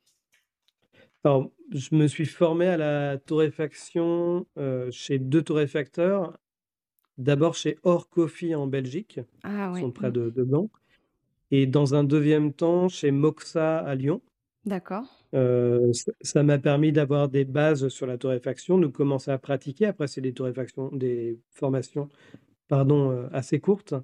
[1.28, 6.40] Alors, je me suis formé à la torréfaction euh, chez deux torréfacteurs.
[7.18, 10.14] D'abord chez Or Coffee en Belgique, Ah qui sont près mmh.
[10.14, 10.48] de, de
[11.52, 14.22] Et dans un deuxième temps, chez Moxa à Lyon.
[14.66, 15.04] D'accord.
[15.34, 19.88] Euh, ça m'a permis d'avoir des bases sur la torréfaction, de commencer à pratiquer.
[19.88, 22.08] Après, c'est des torréfactions, des formations
[22.70, 23.96] pardon, euh, assez courtes,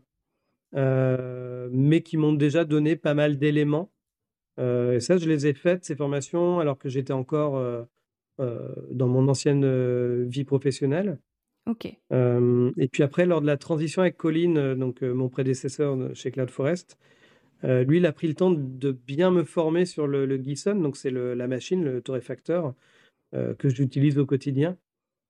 [0.74, 3.93] mais qui m'ont déjà donné pas mal d'éléments
[4.58, 7.88] et ça, je les ai faites, ces formations, alors que j'étais encore
[8.38, 11.20] dans mon ancienne vie professionnelle.
[11.66, 11.86] Ok.
[11.86, 16.98] et puis après, lors de la transition avec Colin, donc mon prédécesseur chez Cloud Forest,
[17.64, 21.12] lui, il a pris le temps de bien me former sur le, le donc c'est
[21.12, 22.74] la machine, le torréfacteur,
[23.32, 24.78] que j'utilise au quotidien.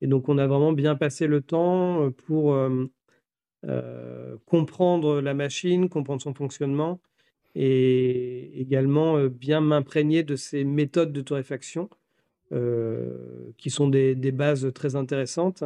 [0.02, 2.58] Et donc, on a vraiment bien passé le temps pour
[4.46, 7.00] comprendre la machine, comprendre son fonctionnement
[7.56, 11.90] et également euh, bien m'imprégner de ces méthodes de torréfaction
[12.52, 15.64] euh, qui sont des, bases très intéressantes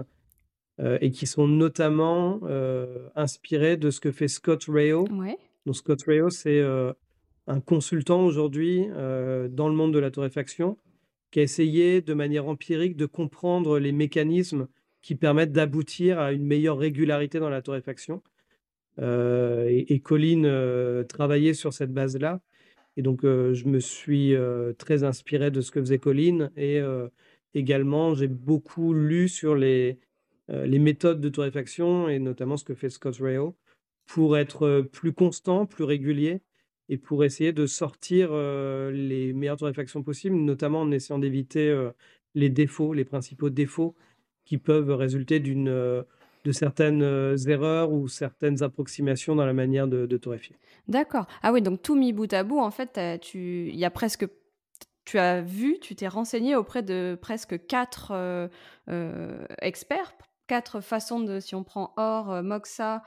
[0.79, 2.41] euh, et qui sont notamment
[3.15, 5.07] inspirées de ce que fait Scott Rao.
[5.65, 6.61] Donc Scott Rao, c'est
[7.47, 10.77] un consultant aujourd'hui dans le monde de la torréfaction
[11.31, 14.67] qui a essayé de manière empirique de comprendre les mécanismes
[15.01, 18.21] qui permettent d'aboutir à une meilleure régularité dans la torréfaction.
[18.99, 22.41] Euh, et, Colline euh, travaillait sur cette base-là.
[22.95, 24.35] Et donc, euh, je me suis
[24.77, 26.51] très inspiré de ce que faisait Colline.
[26.57, 26.81] Et
[27.53, 29.99] également, j'ai beaucoup lu sur les,
[30.49, 33.55] méthodes de torréfaction et notamment ce que fait Scott Rao
[34.05, 36.41] pour être plus constant, plus régulier
[36.89, 41.89] et pour essayer de sortir les meilleures torréfactions possibles, notamment en essayant d'éviter
[42.33, 43.95] les défauts, les principaux défauts
[44.45, 46.03] qui peuvent résulter d'une
[46.47, 50.55] de certaines euh, erreurs ou certaines approximations dans la manière de, torréfier.
[50.87, 51.27] D'accord.
[51.43, 54.25] Ah oui, donc tout mis bout à bout, en fait, tu, y a presque,
[55.03, 58.47] tu as vu, tu t'es renseigné auprès de presque quatre euh,
[58.89, 60.13] euh, experts
[60.47, 63.03] quatre façons de, si on prend Or, Moxa,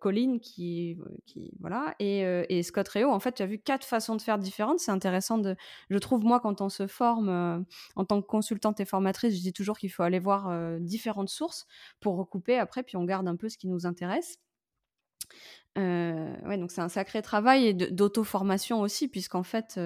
[0.00, 4.16] Colline, qui, qui, voilà, et, et Scott Reo, en fait, tu as vu quatre façons
[4.16, 4.80] de faire différentes.
[4.80, 5.54] C'est intéressant de,
[5.90, 7.64] je trouve, moi, quand on se forme
[7.96, 11.66] en tant que consultante et formatrice, je dis toujours qu'il faut aller voir différentes sources
[12.00, 14.38] pour recouper après, puis on garde un peu ce qui nous intéresse.
[15.78, 19.80] Euh, ouais, donc c'est un sacré travail et d'auto-formation aussi, puisqu'en fait,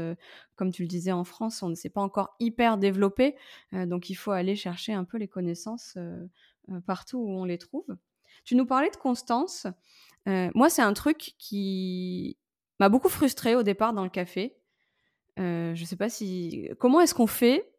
[0.56, 3.36] comme tu le disais en France, on ne s'est pas encore hyper développé,
[3.72, 5.96] donc il faut aller chercher un peu les connaissances
[6.86, 7.96] partout où on les trouve.
[8.44, 9.66] Tu nous parlais de constance.
[10.26, 12.36] moi, c'est un truc qui
[12.80, 14.56] m'a beaucoup frustrée au départ dans le café.
[15.36, 16.68] je sais pas si.
[16.78, 17.72] Comment est-ce qu'on fait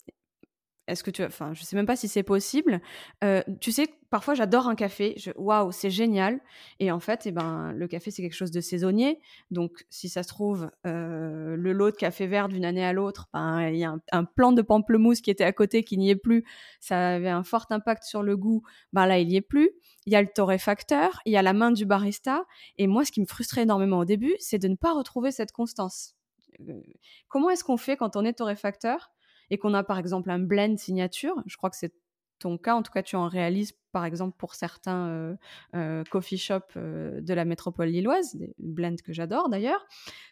[0.88, 2.82] est-ce que tu enfin je sais même pas si c'est possible.
[3.24, 5.16] Euh, tu sais parfois j'adore un café.
[5.36, 6.40] Waouh c'est génial.
[6.80, 9.20] Et en fait eh ben le café c'est quelque chose de saisonnier.
[9.52, 13.28] Donc si ça se trouve euh, le lot de café vert d'une année à l'autre
[13.34, 16.10] ben il y a un, un, plant de pamplemousse qui était à côté qui n'y
[16.10, 16.46] est plus.
[16.80, 18.64] Ça avait un fort impact sur le goût.
[18.94, 19.72] Ben là il y est plus.
[20.06, 21.20] Il y a le torréfacteur.
[21.26, 22.46] Il y a la main du barista.
[22.78, 25.52] Et moi ce qui me frustrait énormément au début c'est de ne pas retrouver cette
[25.52, 26.16] constance.
[26.62, 26.82] Euh,
[27.28, 29.12] comment est-ce qu'on fait quand on est torréfacteur
[29.50, 31.94] et qu'on a par exemple un blend signature, je crois que c'est
[32.40, 35.36] ton cas, en tout cas tu en réalises par exemple pour certains euh,
[35.76, 39.86] euh, coffee shops euh, de la métropole lilloise, des blends que j'adore d'ailleurs.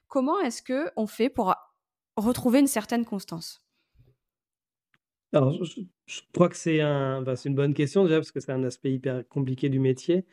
[0.08, 1.56] Comment est-ce que on fait pour
[2.16, 3.62] retrouver une certaine constance?
[5.34, 8.64] Alors, je, crois que c'est un, bah, une bonne question déjà parce que c'est un
[8.64, 10.26] aspect hyper compliqué du métier.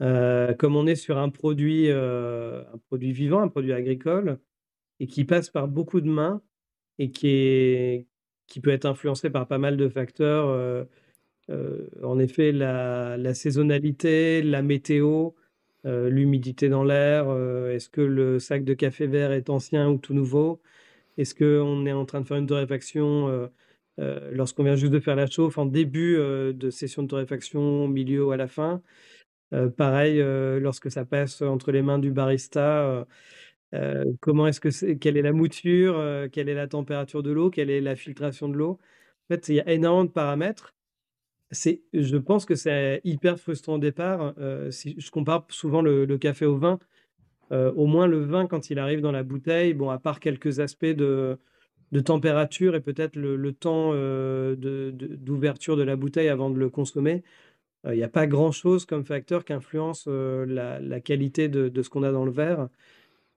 [0.00, 4.38] comme on est sur un produit, un produit vivant, un produit agricole,
[5.00, 6.40] et qui passe par beaucoup de mains,
[6.98, 8.06] et qui, est,
[8.46, 10.48] qui peut être influencé par pas mal de facteurs.
[10.48, 10.84] Euh,
[11.50, 15.30] euh, en effet, la, saisonnalité, la météo,
[15.86, 17.30] euh, l'humidité dans l'air.
[17.70, 20.60] Est-ce que le sac de café vert est ancien ou tout nouveau?
[21.18, 23.50] Est-ce qu'on est en train de faire une torréfaction
[23.98, 28.26] lorsqu'on vient juste de faire la chauffe en début de session de torréfaction, au milieu
[28.26, 28.82] ou à la fin?
[29.76, 30.22] Pareil,
[30.60, 33.06] lorsque ça passe entre les mains du barista
[33.74, 37.30] euh, comment est-ce que c'est, quelle est la mouture, euh, quelle est la température de
[37.30, 38.78] l'eau, quelle est la filtration de l'eau?
[39.30, 40.74] En fait, il y a énormément de paramètres.
[41.50, 44.34] C'est, je pense que c'est hyper frustrant au départ.
[44.38, 46.78] Euh, si je compare souvent le, café au vin,
[47.50, 50.86] au moins le vin quand il arrive dans la bouteille, bon, à part quelques aspects
[50.86, 51.38] de,
[52.04, 57.22] température et peut-être le, temps d'ouverture de, la bouteille avant de le consommer,
[57.84, 62.12] il n'y a pas grand-chose comme facteur qui influence la, qualité de ce qu'on a
[62.12, 62.68] dans le verre.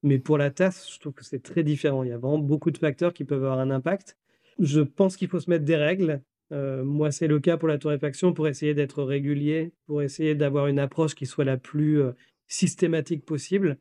[0.06, 2.04] Mais pour la tasse, je trouve que c'est très différent.
[2.04, 4.18] Il y a vraiment beaucoup de facteurs qui peuvent avoir un impact.
[4.60, 6.22] Je pense qu'il faut se mettre des règles.
[6.52, 10.68] Euh, moi, c'est le cas pour la torréfaction, pour essayer d'être régulier, pour essayer d'avoir
[10.68, 12.12] une approche qui soit la plus euh,
[12.48, 13.80] systématique possible.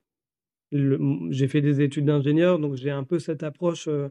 [0.72, 4.08] J'ai fait des études d'ingénieur, donc j'ai un peu cette approche euh,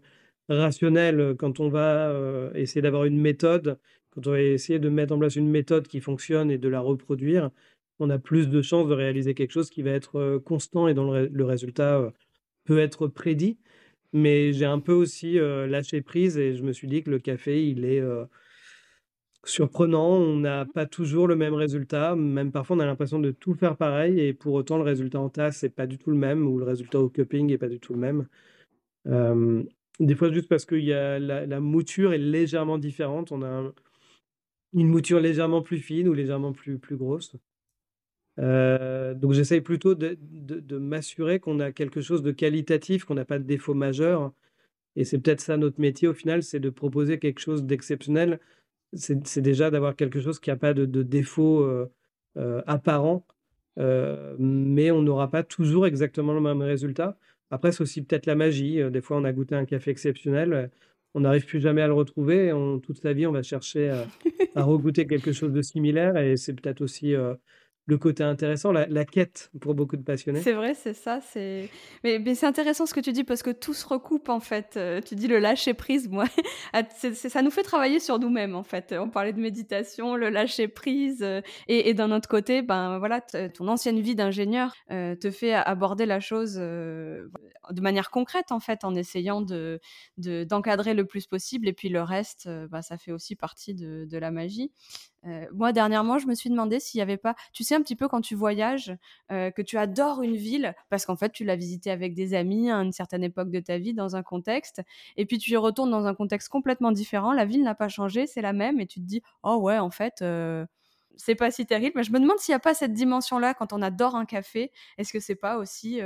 [0.50, 2.14] rationnelle quand on va
[2.54, 3.80] essayer d'avoir une méthode,
[4.12, 6.80] quand on va essayer de mettre en place une méthode qui fonctionne et de la
[6.80, 7.50] reproduire
[8.00, 11.12] on a plus de chances de réaliser quelque chose qui va être constant et dont
[11.12, 12.12] le, résultat
[12.66, 13.58] peut être prédit.
[14.14, 17.68] Mais j'ai un peu aussi lâché prise et je me suis dit que le café,
[17.68, 18.02] il est
[19.46, 20.10] surprenant.
[20.10, 22.16] On n'a pas toujours le même résultat.
[22.16, 25.30] Même parfois, on a l'impression de tout faire pareil et pour autant, le résultat en
[25.30, 27.80] tasse n'est pas du tout le même ou le résultat au cupping n'est pas du
[27.80, 28.28] tout le même.
[30.00, 33.32] des fois, juste parce que y a la, mouture est légèrement différente.
[33.32, 33.72] On a
[34.74, 37.36] une mouture légèrement plus fine ou légèrement plus, plus grosse.
[38.40, 40.18] Euh, donc j'essaye plutôt de,
[40.78, 44.34] m'assurer qu'on a quelque chose de qualitatif, qu'on n'a pas de défaut majeur.
[44.96, 48.40] Et c'est peut-être ça notre métier au final, c'est de proposer quelque chose d'exceptionnel.
[48.94, 51.92] C'est déjà d'avoir quelque chose qui n'a pas de, défaut euh,
[52.38, 53.26] euh, apparent,
[53.78, 57.18] mais on n'aura pas toujours exactement le même résultat.
[57.50, 58.80] Après, c'est aussi peut-être la magie.
[58.92, 60.70] Des fois, on a goûté un café exceptionnel,
[61.16, 62.54] on n'arrive plus jamais à le retrouver.
[62.54, 64.08] On, toute sa vie, on va chercher à,
[64.56, 66.18] à regoûter quelque chose de similaire.
[66.18, 67.16] Et c'est peut-être aussi
[67.86, 70.42] le côté intéressant, la, quête pour beaucoup de passionnés.
[70.42, 71.20] C'est vrai, c'est ça.
[71.22, 71.70] C'est
[72.04, 74.76] mais, c'est intéressant ce que tu dis parce que tout se recoupe en fait.
[74.78, 76.26] Euh, tu dis le lâcher prise, moi,
[76.74, 78.96] ah, ça nous fait travailler sur nous-mêmes en fait.
[78.98, 83.68] On parlait de méditation, le lâcher prise, euh, et, d'un autre côté, ben voilà, ton
[83.68, 88.96] ancienne vie d'ingénieur euh, te fait aborder la chose de manière concrète en fait, en
[88.96, 89.80] essayant de
[90.18, 94.18] d'encadrer le plus possible, et puis le reste, ben, ça fait aussi partie de, de
[94.18, 94.72] la magie.
[95.26, 97.96] Euh, moi, dernièrement, je me suis demandé s'il n'y avait pas, tu sais, un petit
[97.96, 98.96] peu quand tu voyages,
[99.32, 102.70] euh, que tu adores une ville parce qu'en fait, tu l'as visitée avec des amis
[102.70, 104.82] à une certaine époque de ta vie, dans un contexte,
[105.18, 107.32] et puis tu y retournes dans un contexte complètement différent.
[107.34, 109.92] La ville n'a pas changé, c'est la même, et tu te dis, oh ouais, en
[109.92, 110.66] fait, euh,
[111.16, 111.94] c'est pas si terrible.
[111.96, 114.72] Mais je me demande s'il n'y a pas cette dimension-là quand on adore un café.
[114.98, 116.02] Est-ce que c'est pas aussi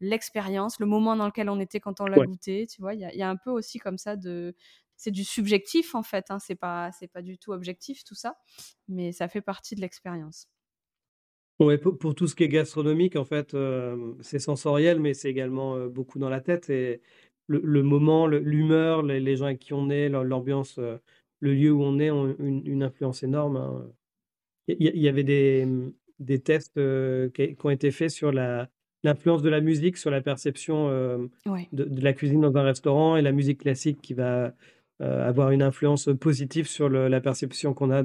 [0.00, 3.22] l'expérience, le moment dans lequel on était quand on l'a goûté Tu vois, il y,
[3.22, 4.54] a un peu aussi comme ça de
[5.00, 6.26] c'est du subjectif en fait.
[6.30, 8.36] Hein, c'est pas c'est pas du tout objectif tout ça,
[8.86, 10.46] mais ça fait partie de l'expérience.
[11.58, 13.54] Ouais, pour, tout ce qui est gastronomique, en fait,
[14.22, 16.70] c'est sensoriel, mais c'est également beaucoup dans la tête.
[16.70, 17.02] Et
[17.48, 22.10] le, moment, l'humeur, les, gens avec qui on est, l'ambiance, le lieu où on est
[22.10, 23.58] ont une, influence énorme.
[23.58, 23.92] Hein.
[24.68, 25.68] Il y, avait des,
[26.18, 26.80] des tests
[27.34, 32.40] qui, ont été faits sur l'influence de la musique sur la perception de, la cuisine
[32.40, 34.54] dans un restaurant et la musique classique qui va
[35.00, 38.02] avoir une influence positive sur la perception qu'on a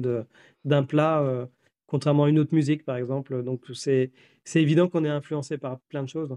[0.64, 1.48] d'un plat
[1.86, 3.42] contrairement à une autre musique, par exemple.
[3.42, 4.12] Donc, c'est
[4.54, 6.36] évident qu'on est influencé par plein de choses.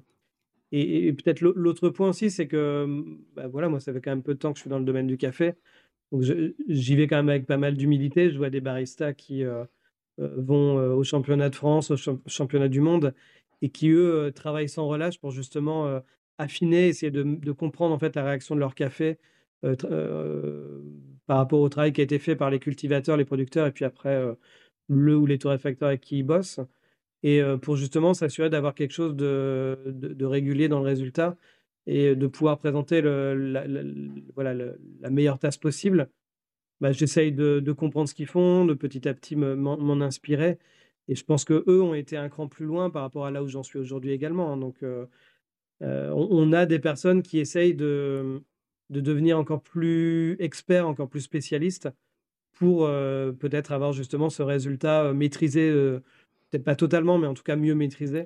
[0.72, 3.04] Et, peut-être l'autre point aussi, c'est que,
[3.36, 4.86] bah, voilà, moi, ça fait quand même peu de temps que je suis dans le
[4.86, 5.54] domaine du café.
[6.12, 6.24] Donc,
[6.68, 8.32] j'y vais quand même avec pas mal d'humilité.
[8.32, 9.66] Je vois des baristas qui euh,
[10.20, 11.98] euh, vont euh, au championnat de France, au
[12.28, 13.14] championnat du monde,
[13.62, 16.02] et qui, eux, travaillent sans relâche pour justement
[16.38, 19.18] affiner, essayer de, de, comprendre en fait la réaction de leur café
[19.62, 23.86] par rapport au travail qui a été fait par les cultivateurs, les producteurs, et puis
[23.86, 24.24] après
[24.88, 26.60] le ou les torréfacteurs avec qui ils bossent,
[27.24, 31.36] et pour justement s'assurer d'avoir quelque chose de, de, régulier dans le résultat
[31.86, 33.66] et de pouvoir présenter le, la,
[34.36, 34.54] voilà,
[35.02, 36.10] la meilleure tasse possible.
[36.82, 40.60] Bah, J'essaye de, de, comprendre ce qu'ils font, de petit à petit m'en inspirer.
[41.10, 43.44] Et je pense que eux ont été un cran plus loin par rapport à là
[43.44, 44.54] où j'en suis aujourd'hui également.
[44.54, 44.58] Hein.
[44.58, 44.78] Donc,
[45.82, 48.42] on, a des personnes qui essayent de,
[48.90, 51.90] de devenir encore plus experts, encore plus spécialistes
[52.54, 57.76] pour peut-être avoir justement ce résultat maîtrisé, peut-être pas totalement, mais en tout cas mieux
[57.76, 58.26] maîtrisé.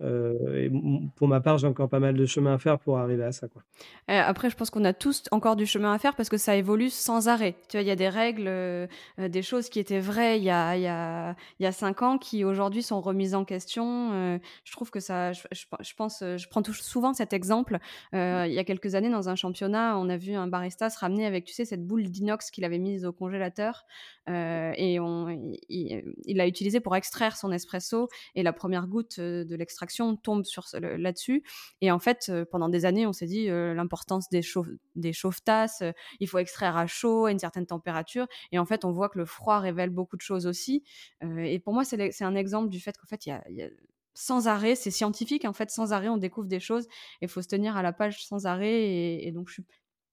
[0.00, 0.70] Euh, et
[1.16, 3.48] pour ma part, j'ai encore pas mal de chemin à faire pour arriver à ça.
[3.48, 3.62] Quoi.
[4.06, 6.90] après, je pense qu'on a tous encore du chemin à faire parce que ça évolue
[6.90, 7.56] sans arrêt.
[7.68, 8.86] Tu vois, il y a des règles, euh,
[9.18, 12.02] des choses qui étaient vraies il y a, il y a, il y a cinq
[12.02, 14.12] ans qui aujourd'hui sont remises en question.
[14.12, 17.78] Euh, je trouve que ça, je, je, pense, je prends souvent cet exemple.
[18.12, 21.26] il y a quelques années, dans un championnat, on a vu un barista se ramener
[21.26, 23.84] avec, tu sais, cette boule d'inox qu'il avait mise au congélateur
[24.28, 25.28] et on,
[25.68, 30.64] il l'a utilisé pour extraire son espresso et la première goutte de l'extraction tombe sur
[30.72, 31.42] là-dessus.
[31.80, 35.12] Et en fait, euh, pendant des années, on s'est dit euh, l'importance des, chauffe, des
[35.44, 38.26] tasses euh, il faut extraire à chaud, à une certaine température.
[38.52, 40.82] Et en fait, on voit que le froid révèle beaucoup de choses aussi.
[41.22, 43.68] et pour moi, c'est un exemple du fait qu'en fait, il y a,
[44.14, 46.86] sans arrêt, c'est scientifique, en fait, sans arrêt, on découvre des choses
[47.20, 49.22] et il faut se tenir à la page sans arrêt.
[49.22, 49.64] Et, donc, je suis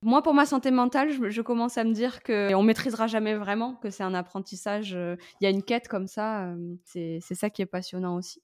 [0.01, 3.75] moi, pour ma santé mentale, je, commence à me dire que on maîtrisera jamais vraiment,
[3.75, 4.91] que c'est un apprentissage.
[4.91, 6.53] Il y a une quête comme ça.
[6.83, 8.43] c'est ça qui est passionnant aussi.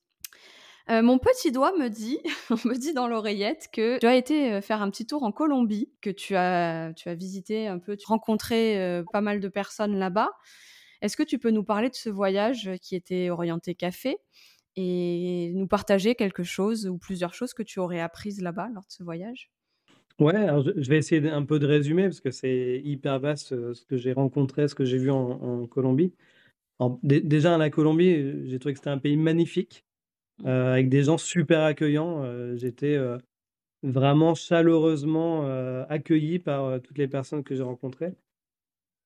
[0.89, 2.19] Euh, mon petit doigt me dit,
[2.49, 5.31] on me dit dans l'oreillette que tu as été euh, faire un petit tour en
[5.31, 9.39] Colombie, que tu as, tu as visité un peu, tu as rencontré euh, pas mal
[9.39, 10.31] de personnes là-bas.
[11.01, 14.17] Est-ce que tu peux nous parler de ce voyage qui était orienté café
[14.75, 18.91] et nous partager quelque chose ou plusieurs choses que tu aurais apprises là-bas lors de
[18.91, 19.51] ce voyage?
[20.19, 23.97] Ouais, je, vais essayer un peu de résumer parce que c'est hyper vaste ce que
[23.97, 26.13] j'ai rencontré, ce que j'ai vu en, Colombie.
[27.01, 29.83] déjà, la Colombie, j'ai trouvé que c'était un pays magnifique.
[30.45, 32.23] Euh, avec des gens super accueillants.
[32.23, 33.17] Euh, j'étais euh,
[33.83, 35.45] vraiment chaleureusement
[35.89, 38.13] accueilli par toutes les personnes que j'ai rencontrées.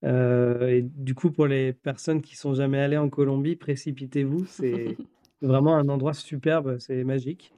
[0.04, 4.46] et du coup, pour les personnes qui sont jamais allées en Colombie, précipitez-vous.
[4.46, 4.98] C'est
[5.42, 7.54] vraiment un endroit superbe, c'est magique.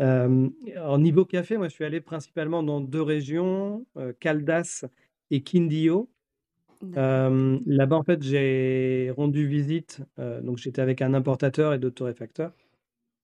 [0.00, 3.84] en niveau café, moi, je suis allé principalement dans deux régions,
[4.20, 4.86] Caldas
[5.30, 6.08] et Quindío.
[6.82, 10.00] là-bas, en fait, j'ai rendu visite,
[10.42, 12.52] donc j'étais avec un importateur et d'autres torréfacteurs.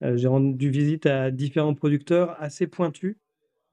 [0.03, 3.17] Euh, j'ai rendu visite à différents producteurs assez pointus,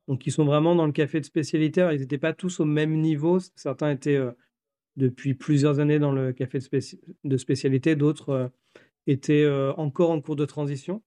[0.07, 1.87] donc qui sont vraiment dans le café de spécialité.
[1.93, 3.39] ils n'étaient pas tous au même niveau.
[3.55, 4.31] Certains étaient euh,
[4.97, 6.59] depuis plusieurs années dans le café
[7.23, 8.47] de, spécialité, d'autres euh,
[9.07, 9.47] étaient
[9.77, 11.01] encore en cours de transition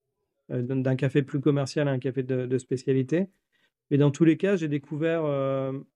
[0.49, 3.29] d'un café plus commercial à un café de, spécialité.
[3.91, 5.23] Mais dans tous les cas, j'ai découvert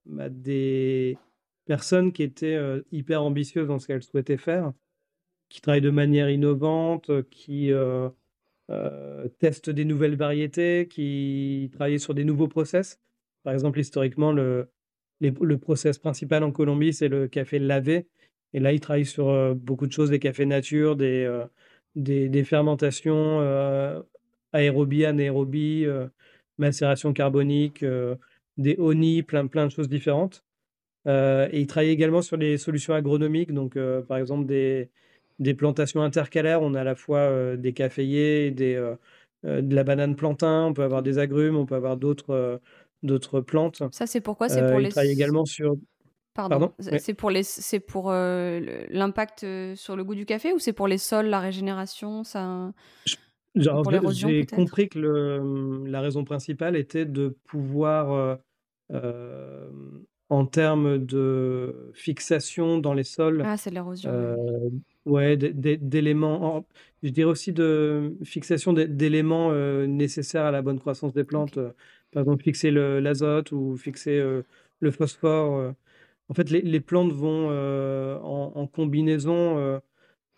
[0.05, 1.17] bah, des
[1.65, 2.59] personnes qui étaient
[2.93, 4.75] hyper ambitieuses dans ce qu'elles souhaitaient faire,
[5.49, 7.73] qui travaillent de manière innovante, qui
[8.71, 12.99] euh, testent des nouvelles variétés, qui travaillent sur des nouveaux process.
[13.43, 14.69] Par exemple, historiquement, le,
[15.61, 18.07] process principal en Colombie, c'est le café lavé.
[18.55, 23.41] Et là, ils travaillent sur euh, beaucoup de choses, des cafés nature, des, euh, fermentations
[24.53, 25.87] aérobie, anaérobie,
[26.59, 27.85] macération carbonique,
[28.57, 30.45] des honey, plein, plein de choses différentes.
[31.07, 33.77] et ils travaillent également sur les solutions agronomiques, donc
[34.09, 34.91] par exemple des,
[35.39, 36.63] des plantations intercalaires.
[36.63, 38.75] On a à la fois des caféiers, des,
[39.45, 42.61] de la banane plantain, on peut avoir des agrumes, on peut avoir d'autres
[43.03, 43.83] d'autres plantes.
[43.93, 44.89] Ça, c'est pourquoi C'est pour les.
[44.89, 45.77] travaille également sur.
[46.35, 46.73] Pardon?
[46.79, 50.99] C'est pour les, c'est pour l'impact sur le goût du café ou c'est pour les
[50.99, 52.73] sols, la régénération, ça.
[53.55, 58.39] J'ai compris que le, la raison principale était de pouvoir
[60.29, 64.11] en termes de fixation dans les sols, Ah, c'est de l'érosion,
[65.07, 65.13] ouais.
[65.13, 66.67] ouais, d'é d'é d'éléments en
[67.03, 71.59] je dirais aussi de fixation d'é d'éléments, heu, nécessaires à la bonne croissance des plantes,
[71.59, 71.75] heu,
[72.13, 74.45] par exemple fixer le l'azote ou fixer, heu,
[74.81, 75.75] le phosphore.
[76.29, 79.59] En fait, les les plantes vont, en en combinaison,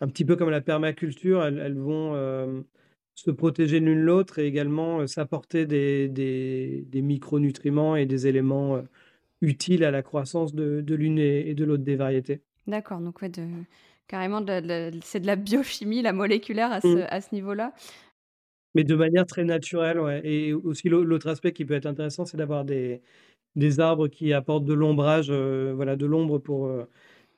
[0.01, 2.13] un petit peu comme la permaculture, elles elles vont,
[3.15, 8.81] se protéger l'une l'autre et également, s'apporter des des des micronutriments et des éléments,
[9.41, 12.41] utiles à la croissance de de l'une et et de l'autre des variétés.
[12.67, 13.43] D'accord, donc ouais, de
[14.07, 14.41] carrément
[15.03, 17.07] c'est de la biochimie, la moléculaire à ce Mmh.
[17.09, 17.73] à ce niveau-là?
[18.75, 22.25] Mais de manière très naturelle, ouais et aussi l'au l'autre aspect qui peut être intéressant,
[22.25, 23.01] c'est d'avoir des
[23.55, 26.87] des arbres qui apportent de l'ombrage, heu, voilà, de l'ombre pour, heu,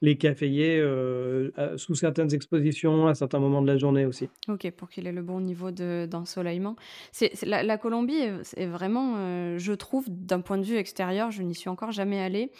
[0.01, 4.29] les caféiers, heu, à sous certaines expositions, à certains moments de la journée aussi.
[4.47, 6.75] OK, pour qu'il ait le bon niveau de d'ensoleillement.
[7.43, 8.15] La la Colombie
[8.55, 12.19] est vraiment, heu, je trouve d'un point de vue extérieur, je n'y suis encore jamais
[12.19, 12.51] allée,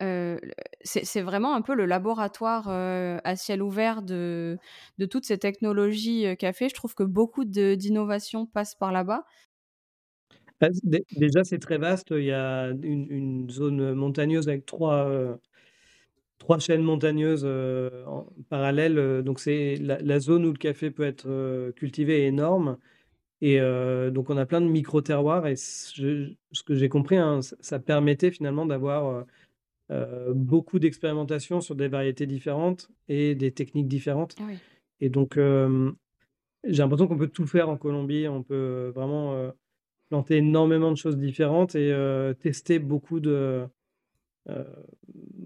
[0.00, 0.40] le
[0.84, 4.58] c'est vraiment un peu le laboratoire, à ciel ouvert de
[4.98, 6.68] de toutes ces technologies, café.
[6.70, 9.24] Je trouve que beaucoup d'innovations passent par là-bas.
[10.60, 15.38] Bah, dé déjà, c'est très vaste, il y a une une zone montagneuse avec 3
[16.42, 20.90] 3 chaînes montagneuses, heu, en parallèle, heu, donc c'est la la zone où le café
[20.90, 22.78] peut être, heu, cultivé est énorme
[23.42, 27.16] et heu, donc on a plein de micro-terroirs et ce je ce que j'ai compris,
[27.16, 29.24] hein, ça permettait finalement d'avoir,
[30.34, 34.58] beaucoup d'expérimentation sur des variétés différentes et des techniques différentes Ah oui.
[35.00, 38.26] et donc j'ai l'impression qu'on peut tout faire en Colombie.
[38.28, 39.52] On peut vraiment,
[40.10, 41.92] planter énormément de choses différentes et
[42.40, 43.66] tester beaucoup de,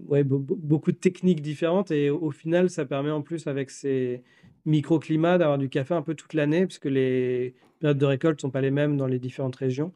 [0.07, 3.69] ouais, beau beau beaucoup de techniques différentes et au final, ça permet en plus avec
[3.69, 4.23] ces
[4.65, 8.61] microclimats d'avoir du café un peu toute l'année puisque les périodes de récolte sont pas
[8.61, 9.93] les mêmes dans les différentes régions.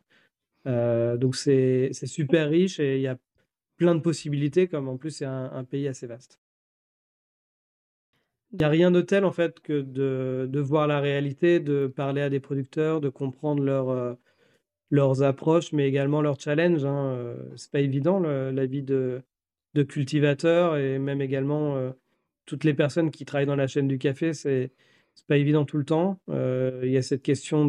[0.68, 3.18] Heu, donc c'est super riche et il y a
[3.78, 6.40] plein de possibilités comme en plus c'est un pays assez vaste.
[8.54, 11.88] Il y a rien de tel en fait que de de voir la réalité, de
[11.88, 14.18] parler à des producteurs, de comprendre leurs, heu,
[14.92, 19.22] leurs approches, mais également leurs challenges, hein, heu, c'est pas évident la vie de
[19.76, 21.94] de cultivateur et même également, heu,
[22.46, 24.72] toutes les personnes qui travaillent dans la chaîne du café, c'est
[25.16, 26.20] c'est pas évident tout le temps.
[26.30, 27.66] Heu, il y a cette question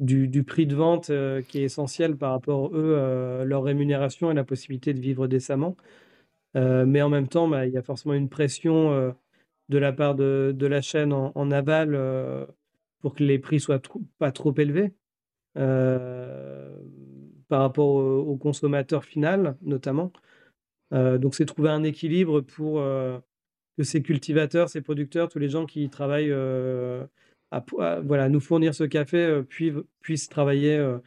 [0.00, 1.10] de, du prix de vente,
[1.48, 5.76] qui est essentiel par rapport, eux, leur rémunération et la possibilité de vivre décemment.
[6.54, 9.14] Mais en même temps, bah, il y a forcément une pression,
[9.70, 11.96] de la part de de la chaîne en aval,
[13.00, 13.80] pour que les prix soient
[14.18, 14.92] pas trop élevés,
[15.56, 16.80] hem,
[17.48, 20.12] par rapport au consommateur final, notamment.
[20.94, 23.20] Heu, donc c'est trouver un équilibre pour, heu,
[23.78, 26.32] que ces cultivateurs, ces producteurs, tous les gens qui travaillent,
[27.52, 27.64] à
[28.02, 31.00] voilà, nous fournir ce café, puivent puissent travailler, de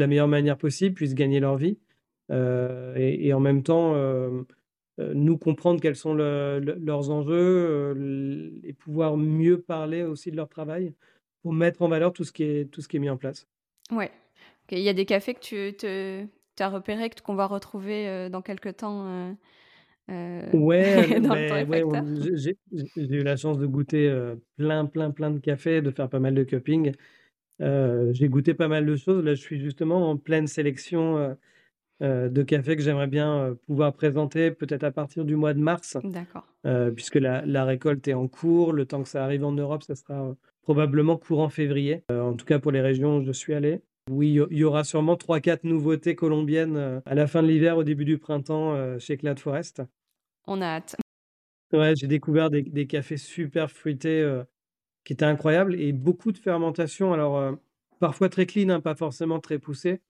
[0.00, 1.78] la meilleure manière possible, puissent gagner leur vie,
[2.30, 3.94] et en même temps,
[4.98, 10.48] nous comprendre quels sont le le leurs enjeux, et pouvoir mieux parler aussi de leur
[10.48, 10.94] travail
[11.42, 13.46] pour mettre en valeur tout ce qui est tout ce qui est mis en place.
[13.92, 14.12] Ouais,
[14.70, 16.26] il y a des cafés que tu te
[16.60, 19.36] as repérés, qu'on va retrouver, heu, dans quelque temps, heu
[20.10, 21.16] heu, Ouais,
[21.68, 21.84] ouais,
[22.32, 22.56] j'ai
[22.96, 26.34] eu la chance de goûter, heu, plein, plein, plein de cafés, de faire pas mal
[26.34, 26.92] de cupping.
[27.60, 29.24] J'ai goûté pas mal de choses.
[29.24, 31.36] Là, je suis justement en pleine sélection,
[32.00, 36.44] de cafés que j'aimerais bien, pouvoir présenter peut-être à partir du mois de mars, D'accord.
[36.96, 38.72] puisque la la récolte est en cours.
[38.72, 40.36] Le temps que ça arrive en Europe, ça sera,
[40.70, 43.80] probablement courant février, heu, en tout cas pour les régions où je suis allé.
[44.08, 47.82] Oui, il y aura sûrement 3-4 nouveautés colombiennes, heu, à la fin de l'hiver, au
[47.84, 49.82] début du printemps, heu, chez Clad Forest.
[50.46, 50.96] On a hâte.
[51.72, 54.42] Ouais, j'ai découvert des des cafés super fruités,
[55.04, 57.12] qui étaient incroyables et beaucoup de fermentation.
[57.14, 57.58] Alors,
[58.00, 60.00] parfois très clean, hein, pas forcément très poussé,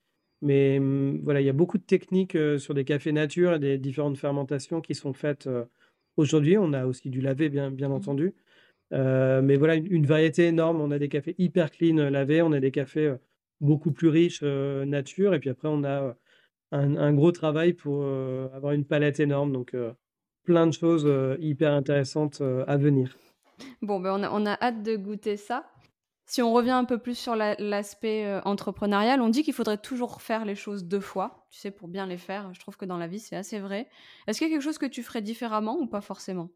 [0.42, 3.78] mais, mmh, voilà, il y a beaucoup de techniques, sur des cafés nature et des
[3.78, 5.48] différentes fermentations qui sont faites,
[6.16, 6.58] aujourd'hui.
[6.58, 8.34] On a aussi du lavé, bien bien Mmh entendu,
[8.93, 10.80] heu, mais voilà, une variété énorme.
[10.80, 13.18] On a des cafés hyper clean, heu, lavés, on a des cafés, heu,
[13.61, 16.16] beaucoup plus riches, nature et puis après on a,
[16.72, 18.05] un gros travail pour,
[18.55, 19.76] avoir une palette énorme donc,
[20.45, 21.07] plein de choses,
[21.41, 23.18] hyper intéressantes, à venir.
[23.82, 25.66] Bon, ben, on a hâte de goûter ça.
[26.26, 30.22] Si on revient un peu plus sur l'a l'aspect, entrepreneurial, on dit qu'il faudrait toujours
[30.22, 32.55] faire les choses 2 fois, tu sais, pour bien les faire.
[32.55, 33.88] Je trouve que dans la vie, c'est assez vrai.
[34.26, 36.49] Est-ce qu'il y a quelque chose que tu ferais différemment ou pas forcément?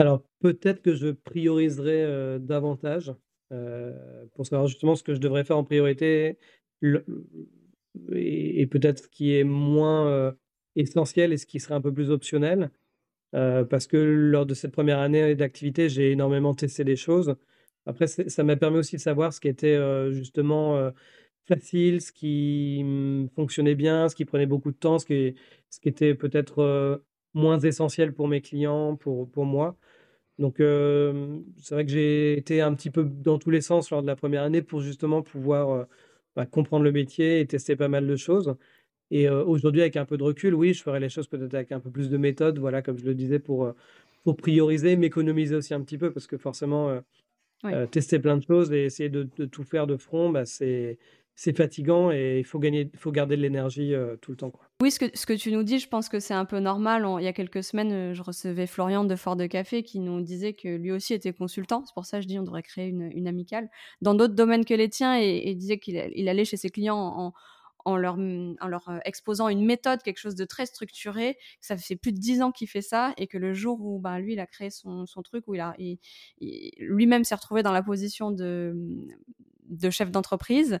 [0.00, 3.14] Alors peut-être que je prioriserai, heu, davantage,
[3.52, 3.94] heu,
[4.34, 6.38] pour savoir justement ce que je devrais faire en priorité,
[6.82, 10.38] et peut-être ce qui est moins, heu,
[10.76, 12.70] essentiel et ce qui serait un peu plus optionnel.
[13.32, 17.36] Parce que lors de cette première année d'activité, j'ai énormément testé des choses.
[17.86, 19.78] Après ça m'a permis aussi de savoir ce qui était,
[20.12, 20.92] justement,
[21.48, 25.34] facile, ce qui mmh, fonctionnait bien, ce qui prenait beaucoup de temps, ce qui,
[25.70, 27.02] ce qui était peut-être
[27.34, 29.76] moins essentiel pour mes clients, pour, pour moi.
[30.40, 34.06] Donc, c'est vrai que j'ai été un petit peu dans tous les sens lors de
[34.06, 35.86] la première année pour justement pouvoir
[36.34, 38.56] bah, comprendre le métier et tester pas mal de choses.
[39.10, 41.80] Et aujourd'hui, avec un peu de recul, oui, je ferais les choses peut-être avec un
[41.80, 43.72] peu plus de méthode, voilà, comme je le disais, pour,
[44.24, 47.00] pour prioriser, m'économiser aussi un petit peu, parce que forcément,
[47.90, 50.98] tester plein de choses et essayer de, de tout faire de front, bah, c'est
[51.36, 54.50] c'est fatigant et il faut gagner, faut garder de l'énergie tout le temps.
[54.50, 54.70] Quoi.
[54.82, 57.06] Oui, ce que, ce que tu nous dis, je pense que c'est un peu normal.
[57.18, 60.54] il y a quelques semaines, je recevais Florian de Fort de Café qui nous disait
[60.54, 61.84] que lui aussi était consultant.
[61.84, 63.68] C'est pour ça que je dis on devrait créer une, amicale
[64.00, 67.34] dans d'autres domaines que les tiens et, disait qu'il il allait chez ses clients
[67.84, 71.36] en, leur, leur exposant une méthode, quelque chose de très structuré.
[71.60, 74.18] Ça fait plus de dix ans qu'il fait ça et que le jour où ben,
[74.18, 75.74] lui, il a créé son, son truc, où il a,
[76.78, 78.74] lui-même s'est retrouvé dans la position de,
[79.70, 80.78] de chef d'entreprise,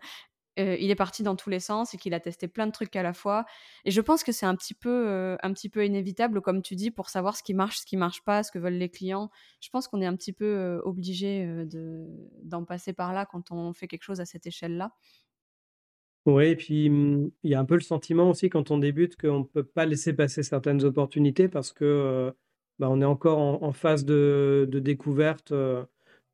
[0.80, 3.02] il est parti dans tous les sens et qu'il a testé plein de trucs à
[3.02, 3.44] la fois.
[3.84, 6.90] Et je pense que c'est un petit peu, un petit peu inévitable, comme tu dis,
[6.90, 9.30] pour savoir ce qui marche, ce qui marche pas, ce que veulent les clients.
[9.60, 12.06] Je pense qu'on est un petit peu obligé de
[12.42, 14.92] d'en passer par là quand on fait quelque chose à cette échelle-là.
[16.26, 19.16] Oui, et puis mmh, il y a un peu le sentiment aussi quand on débute
[19.16, 22.34] qu'on ne peut pas laisser passer certaines opportunités parce que
[22.78, 25.52] bah, on est encore en, phase de découverte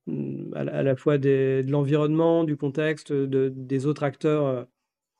[0.07, 4.64] Mmh, à, la fois de l'environnement, du contexte, de, des autres acteurs euh,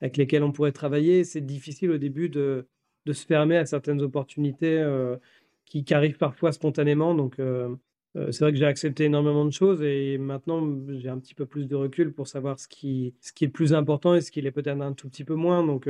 [0.01, 1.25] avec lesquels on pourrait travailler.
[1.25, 2.69] C'est difficile au début de,
[3.07, 5.17] de, se fermer à certaines opportunités euh,
[5.65, 7.15] qui, arrivent parfois spontanément.
[7.15, 7.75] Donc, euh,
[8.15, 11.67] c'est vrai que j'ai accepté énormément de choses et maintenant j'ai un petit peu plus
[11.69, 14.41] de recul pour savoir ce qui, ce qui est le plus important et ce qui
[14.41, 15.67] est peut-être un tout petit peu moins.
[15.67, 15.87] Donc,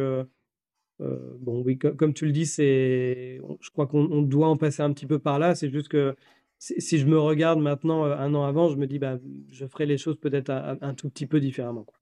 [0.99, 5.20] bon, oui, comme tu le dis, je crois qu'on doit en passer un petit peu
[5.20, 5.55] par là.
[5.55, 6.16] C'est juste que
[6.59, 9.18] si je me regarde maintenant, un an avant, je me dis: «Bah,
[9.50, 11.98] je ferai les choses peut-être un tout petit peu différemment, quoi».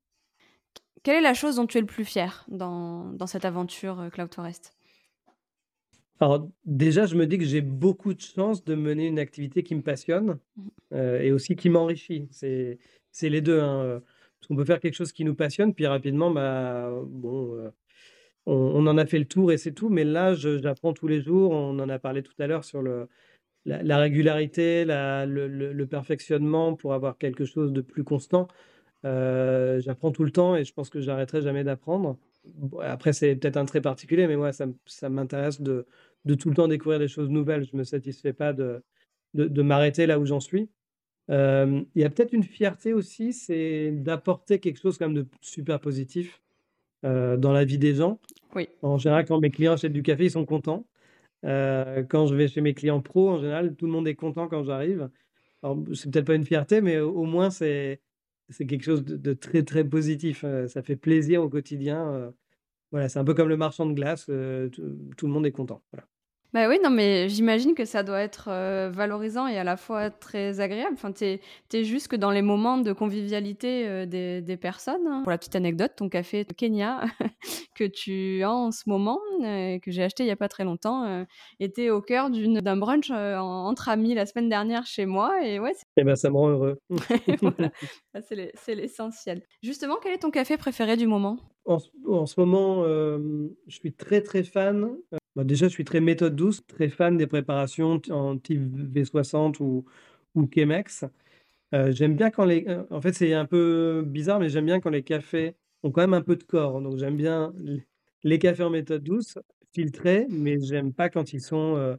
[1.02, 4.34] Quelle est la chose dont tu es le plus fier dans dans cette aventure, Cloud
[4.34, 4.74] Forest?
[6.20, 9.74] Alors déjà, je me dis que j'ai beaucoup de chance de mener une activité qui
[9.74, 12.28] me passionne, mmh et aussi qui m'enrichit.
[12.30, 12.78] C'est
[13.22, 14.00] les 2, hein,
[14.38, 17.70] parce qu'on peut faire quelque chose qui nous passionne, puis rapidement, bah, bon,
[18.46, 19.88] on on en a fait le tour et c'est tout.
[19.88, 21.50] Mais là, j'apprends tous les jours.
[21.50, 23.08] On en a parlé tout à l'heure sur le
[23.66, 28.48] la, régularité, le, perfectionnement pour avoir quelque chose de plus constant.
[29.04, 32.16] Euh, j'apprends tout le temps et je pense que j'arrêterai jamais d'apprendre.
[32.82, 35.86] après, c'est peut-être un trait particulier, mais moi, ça, m'intéresse de,
[36.38, 37.64] tout le temps découvrir des choses nouvelles.
[37.64, 38.82] Je ne me satisfais pas de,
[39.34, 40.68] de, m'arrêter là où j'en suis.
[41.30, 45.26] Euh, il y a peut-être une fierté aussi, c'est d'apporter quelque chose quand même de
[45.40, 46.42] super positif
[47.04, 48.20] euh, dans la vie des gens.
[48.54, 48.68] Oui.
[48.82, 50.86] En général, quand mes clients achètent du café, ils sont contents.
[51.44, 54.48] Euh, quand je vais chez mes clients pro, en général, tout le monde est content
[54.48, 55.10] quand j'arrive.
[55.94, 58.00] C'est peut-être pas une fierté, mais au, moins, c'est,
[58.58, 60.44] quelque chose de, très, très positif.
[60.44, 62.08] Euh, ça fait plaisir au quotidien.
[62.08, 62.30] Euh.
[62.90, 64.26] voilà, c'est un peu comme le marchand de glace.
[64.26, 65.82] tout, le monde est content.
[66.54, 70.08] Bah oui, non, mais j'imagine que ça doit être euh, valorisant et à la fois
[70.10, 70.92] très agréable.
[70.92, 75.04] Enfin, tu es, juste que dans les moments de convivialité euh, des, des, personnes.
[75.08, 75.22] Hein.
[75.24, 77.06] Pour la petite anecdote, ton café Kenya
[77.74, 80.62] que tu as en ce moment, euh, que j'ai acheté il n'y a pas très
[80.62, 81.26] longtemps,
[81.58, 85.44] était au cœur d'un brunch entre amis la semaine dernière chez moi.
[85.44, 86.80] Et ouais, eh ben, ça me rend heureux.
[88.14, 89.42] Bah, c'est l'essentiel.
[89.60, 91.36] Justement, quel est ton café préféré du moment?
[91.64, 94.94] En, en, ce moment, je suis très très fan
[95.36, 99.84] bah, déjà, je suis très méthode douce, très fan des préparations en type V60 ou,
[100.34, 101.04] ou Chemex.
[101.74, 102.66] Euh, j'aime bien quand les.
[102.90, 106.14] En fait, c'est un peu bizarre, mais j'aime bien quand les cafés ont quand même
[106.14, 106.80] un peu de corps.
[106.82, 107.52] Donc, j'aime bien
[108.24, 109.38] les cafés en méthode douce,
[109.74, 111.76] filtrés, mais j'aime pas quand ils sont.
[111.76, 111.96] Euh,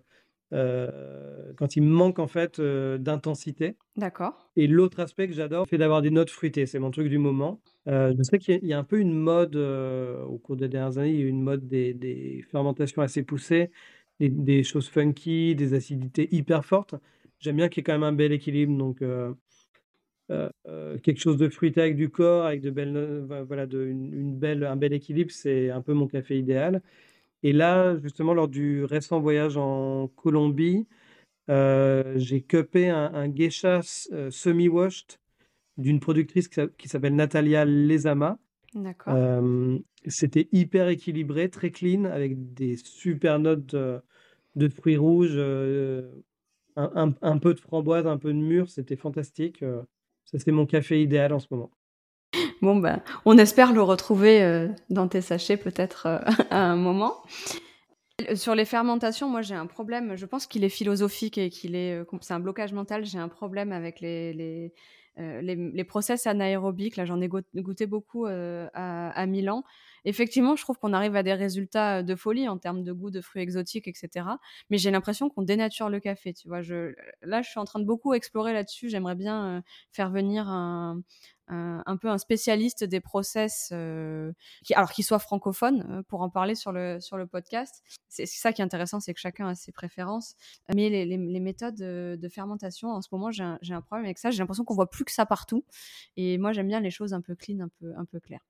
[0.56, 3.76] euh, quand il manque en fait euh, d'intensité.
[3.98, 4.50] D'accord.
[4.56, 6.66] Et l'autre aspect que j'adore, c'est d'avoir des notes fruitées.
[6.66, 7.60] C'est mon truc du moment.
[7.88, 11.12] Euh, je sais qu'il y, a un peu une mode au cours des dernières années,
[11.12, 13.70] il y a une mode des, fermentations assez poussées,
[14.20, 16.96] des, choses funky, des acidités hyper fortes.
[17.40, 18.78] J'aime bien qu'il y ait quand même un bel équilibre.
[18.78, 19.04] Donc
[20.30, 24.78] quelque chose de fruité avec du corps, avec de belles, voilà, de, une belle, un
[24.78, 26.82] bel équilibre, c'est un peu mon café idéal.
[27.46, 30.88] Et là, justement, lors du récent voyage en Colombie,
[31.52, 33.82] euh, j'ai cupé un, un geisha
[34.14, 35.20] euh, semi-washed
[35.78, 38.40] d'une productrice qui, s'appelle Natalia Lezama.
[38.74, 39.14] D'accord.
[39.14, 39.78] Euh,
[40.08, 45.38] c'était hyper équilibré, très clean, avec des super notes de, fruits rouges,
[46.76, 48.72] un, un, peu de framboise, un peu de mûre.
[48.72, 49.64] C'était fantastique.
[50.26, 51.70] ça, c'est mon café idéal en ce moment.
[52.66, 56.18] Bon, ben, on espère le retrouver euh, dans tes sachets peut-être euh,
[56.50, 57.22] à un moment.
[58.34, 61.94] Sur les fermentations, moi j'ai un problème, je pense qu'il est philosophique et qu'il est,
[61.94, 63.06] euh, c'est un blocage mental.
[63.06, 64.34] J'ai un problème avec les,
[65.16, 66.96] les, process anaérobiques.
[66.96, 69.64] Là, j'en ai goûté beaucoup à, Milan.
[70.06, 73.22] Effectivement, je trouve qu'on arrive à des résultats de folie en termes de goût de
[73.22, 74.28] fruits exotiques, etc.
[74.70, 76.34] Mais j'ai l'impression qu'on dénature le café.
[76.34, 78.90] Tu vois, je, là, je suis en train de beaucoup explorer là-dessus.
[78.90, 80.48] J'aimerais bien faire venir
[81.48, 84.32] un, peu un spécialiste des process, euh,
[84.64, 87.84] qui, alors qu'il soit francophone, euh, pour en parler sur le, sur le podcast.
[88.08, 90.36] C'est ça qui est intéressant, c'est que chacun a ses préférences.
[90.74, 94.32] Mais les, méthodes de, fermentation, en ce moment, j'ai un, un, problème avec ça.
[94.32, 95.66] J'ai l'impression qu'on voit plus que ça partout.
[96.18, 98.46] Et moi, j'aime bien les choses un peu clean, un peu, un peu claires.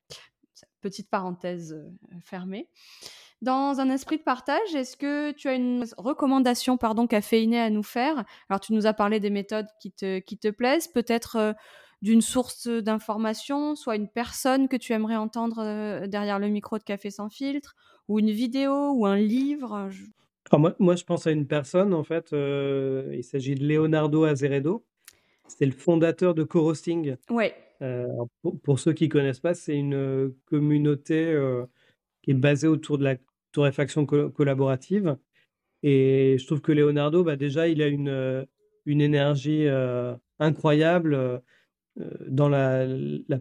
[0.81, 1.89] Petite parenthèse euh,
[2.23, 2.69] fermée.
[3.41, 7.83] Dans un esprit de partage, est-ce que tu as une recommandation pardon, caféinée à nous
[7.83, 8.23] faire?
[8.49, 10.87] Alors, tu nous as parlé des méthodes qui te, qui te plaisent.
[10.87, 11.55] Peut-être
[12.01, 16.83] d'une source d'information, soit une personne que tu aimerais entendre euh, derrière le micro de
[16.83, 17.75] Café sans filtre,
[18.07, 19.89] ou une vidéo, ou un livre
[20.53, 24.85] moi, moi, je pense à une personne, en fait, euh, il s'agit de Leonardo Azeredo.
[25.47, 27.15] C'est le fondateur de Co-Roasting.
[27.29, 27.55] Ouais.
[27.81, 28.07] Euh,
[28.63, 31.37] pour, ceux qui ne connaissent pas, c'est une communauté
[32.21, 33.15] qui est basée autour de la
[33.51, 35.17] torréfaction collaborative.
[35.83, 38.45] Et je trouve que Leonardo, bah, déjà, il a une,
[38.85, 39.67] une énergie
[40.39, 41.41] incroyable.
[41.99, 42.87] Euh, dans la,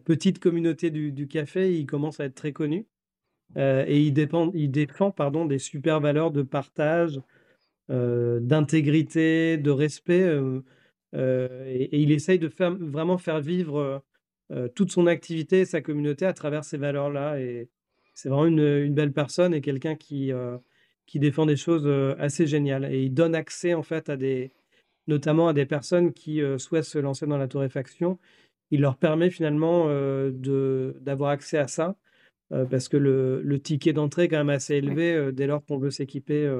[0.05, 2.87] petite communauté du, café, il commence à être très connu.
[3.57, 7.20] Euh, et il, dépend, il défend pardon, des super valeurs de partage,
[7.91, 10.41] euh, d'intégrité, de respect.
[11.14, 14.03] Et, il essaye de faire, vraiment faire vivre
[14.74, 17.40] toute son activité et sa communauté à travers ces valeurs-là.
[17.40, 17.68] Et
[18.14, 20.32] c'est vraiment une, belle personne et quelqu'un qui,
[21.07, 21.88] qui défend des choses
[22.18, 22.84] assez géniales.
[22.92, 24.53] Et il donne accès en fait à des,
[25.07, 28.18] notamment à des personnes qui souhaitent se lancer dans la torréfaction
[28.70, 31.97] il leur permet finalement euh, d'avoir accès à ça,
[32.53, 35.64] euh, parce que le, le ticket d'entrée est quand même assez élevé euh, dès lors
[35.64, 36.53] qu'on veut s'équiper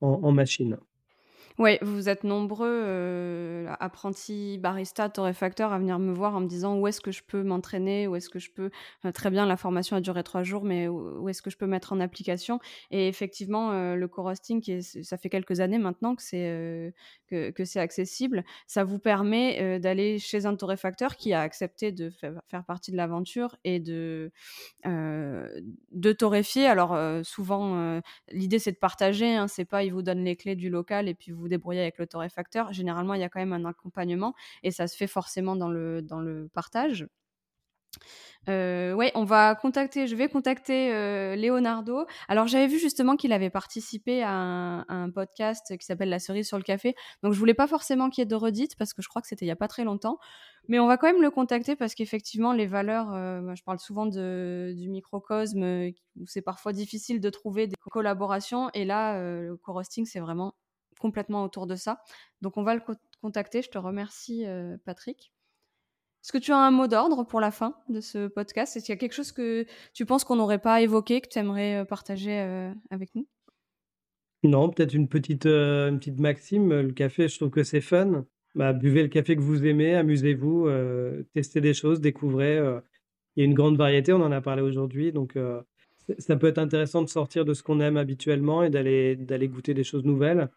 [0.00, 0.78] en, machine.
[1.56, 6.76] Oui, vous êtes nombreux, euh, apprentis barista, torréfacteurs, à venir me voir en me disant
[6.80, 8.70] où est-ce que je peux m'entraîner, où est-ce que je peux.
[9.04, 11.68] Euh, très bien, la formation a duré trois jours, mais où, est-ce que je peux
[11.68, 12.58] mettre en application?
[12.90, 16.92] Et effectivement, euh, le co-roasting, ça fait quelques années maintenant que c'est
[17.28, 18.44] que, que accessible.
[18.66, 23.56] Ça vous permet d'aller chez un torréfacteur qui a accepté de faire partie de l'aventure
[23.64, 24.32] et de
[24.84, 26.66] de torréfier.
[26.66, 28.00] Alors souvent,
[28.30, 29.34] l'idée c'est de partager.
[29.36, 31.82] Hein, c'est pas il vous donne les clés du local et puis vous vous débrouiller
[31.82, 32.72] avec le torréfacteur.
[32.72, 36.02] Généralement, il y a quand même un accompagnement et ça se fait forcément dans le,
[36.02, 37.06] dans le partage.
[38.48, 42.06] Euh, ouais, on va contacter, je vais contacter euh, Leonardo.
[42.28, 46.58] Alors j'avais vu justement qu'il avait participé à un, podcast qui s'appelle La cerise sur
[46.58, 46.94] le café.
[47.22, 49.28] Donc je voulais pas forcément qu'il y ait de redites parce que je crois que
[49.28, 50.18] c'était il y a pas très longtemps.
[50.68, 54.06] Mais on va quand même le contacter parce qu'effectivement les valeurs, euh, je parle souvent
[54.06, 60.20] du microcosme où c'est parfois difficile de trouver des collaborations et là le co-roasting c'est
[60.20, 60.54] vraiment
[60.98, 62.00] complètement autour de ça.
[62.40, 62.82] Donc on va le
[63.20, 63.62] contacter.
[63.62, 65.32] Je te remercie, euh, Patrick.
[66.22, 68.76] Est-ce que tu as un mot d'ordre pour la fin de ce podcast?
[68.76, 71.38] Est-ce qu'il y a quelque chose que tu penses qu'on n'aurait pas évoqué, que tu
[71.38, 73.26] aimerais euh, partager euh, avec nous?
[74.42, 76.80] Non, peut-être une petite, petite maxime.
[76.80, 78.26] Le café, je trouve que c'est fun.
[78.54, 80.68] Bah, buvez le café que vous aimez, amusez-vous,
[81.32, 82.58] testez des choses, découvrez.
[83.36, 85.12] Il y a une grande variété, on en a parlé aujourd'hui.
[85.12, 85.38] Donc,
[86.18, 89.84] ça peut être intéressant de sortir de ce qu'on aime habituellement et d'aller goûter des
[89.84, 90.50] choses nouvelles.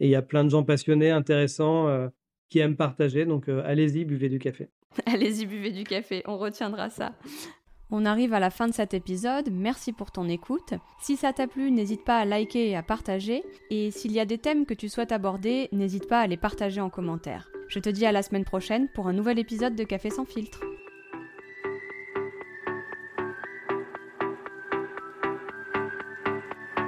[0.00, 2.08] Et il y a plein de gens passionnés, intéressants, euh,
[2.48, 3.24] qui aiment partager.
[3.24, 4.68] Donc euh, allez-y, buvez du café.
[5.06, 6.22] allez-y, buvez du café.
[6.26, 7.12] On retiendra ça.
[7.92, 10.74] On arrive à la fin de cet épisode, merci pour ton écoute.
[11.00, 13.42] Si ça t'a plu, n'hésite pas à liker et à partager.
[13.70, 16.80] Et s'il y a des thèmes que tu souhaites aborder, n'hésite pas à les partager
[16.80, 17.50] en commentaire.
[17.66, 20.60] Je te dis à la semaine prochaine pour un nouvel épisode de Café sans filtre.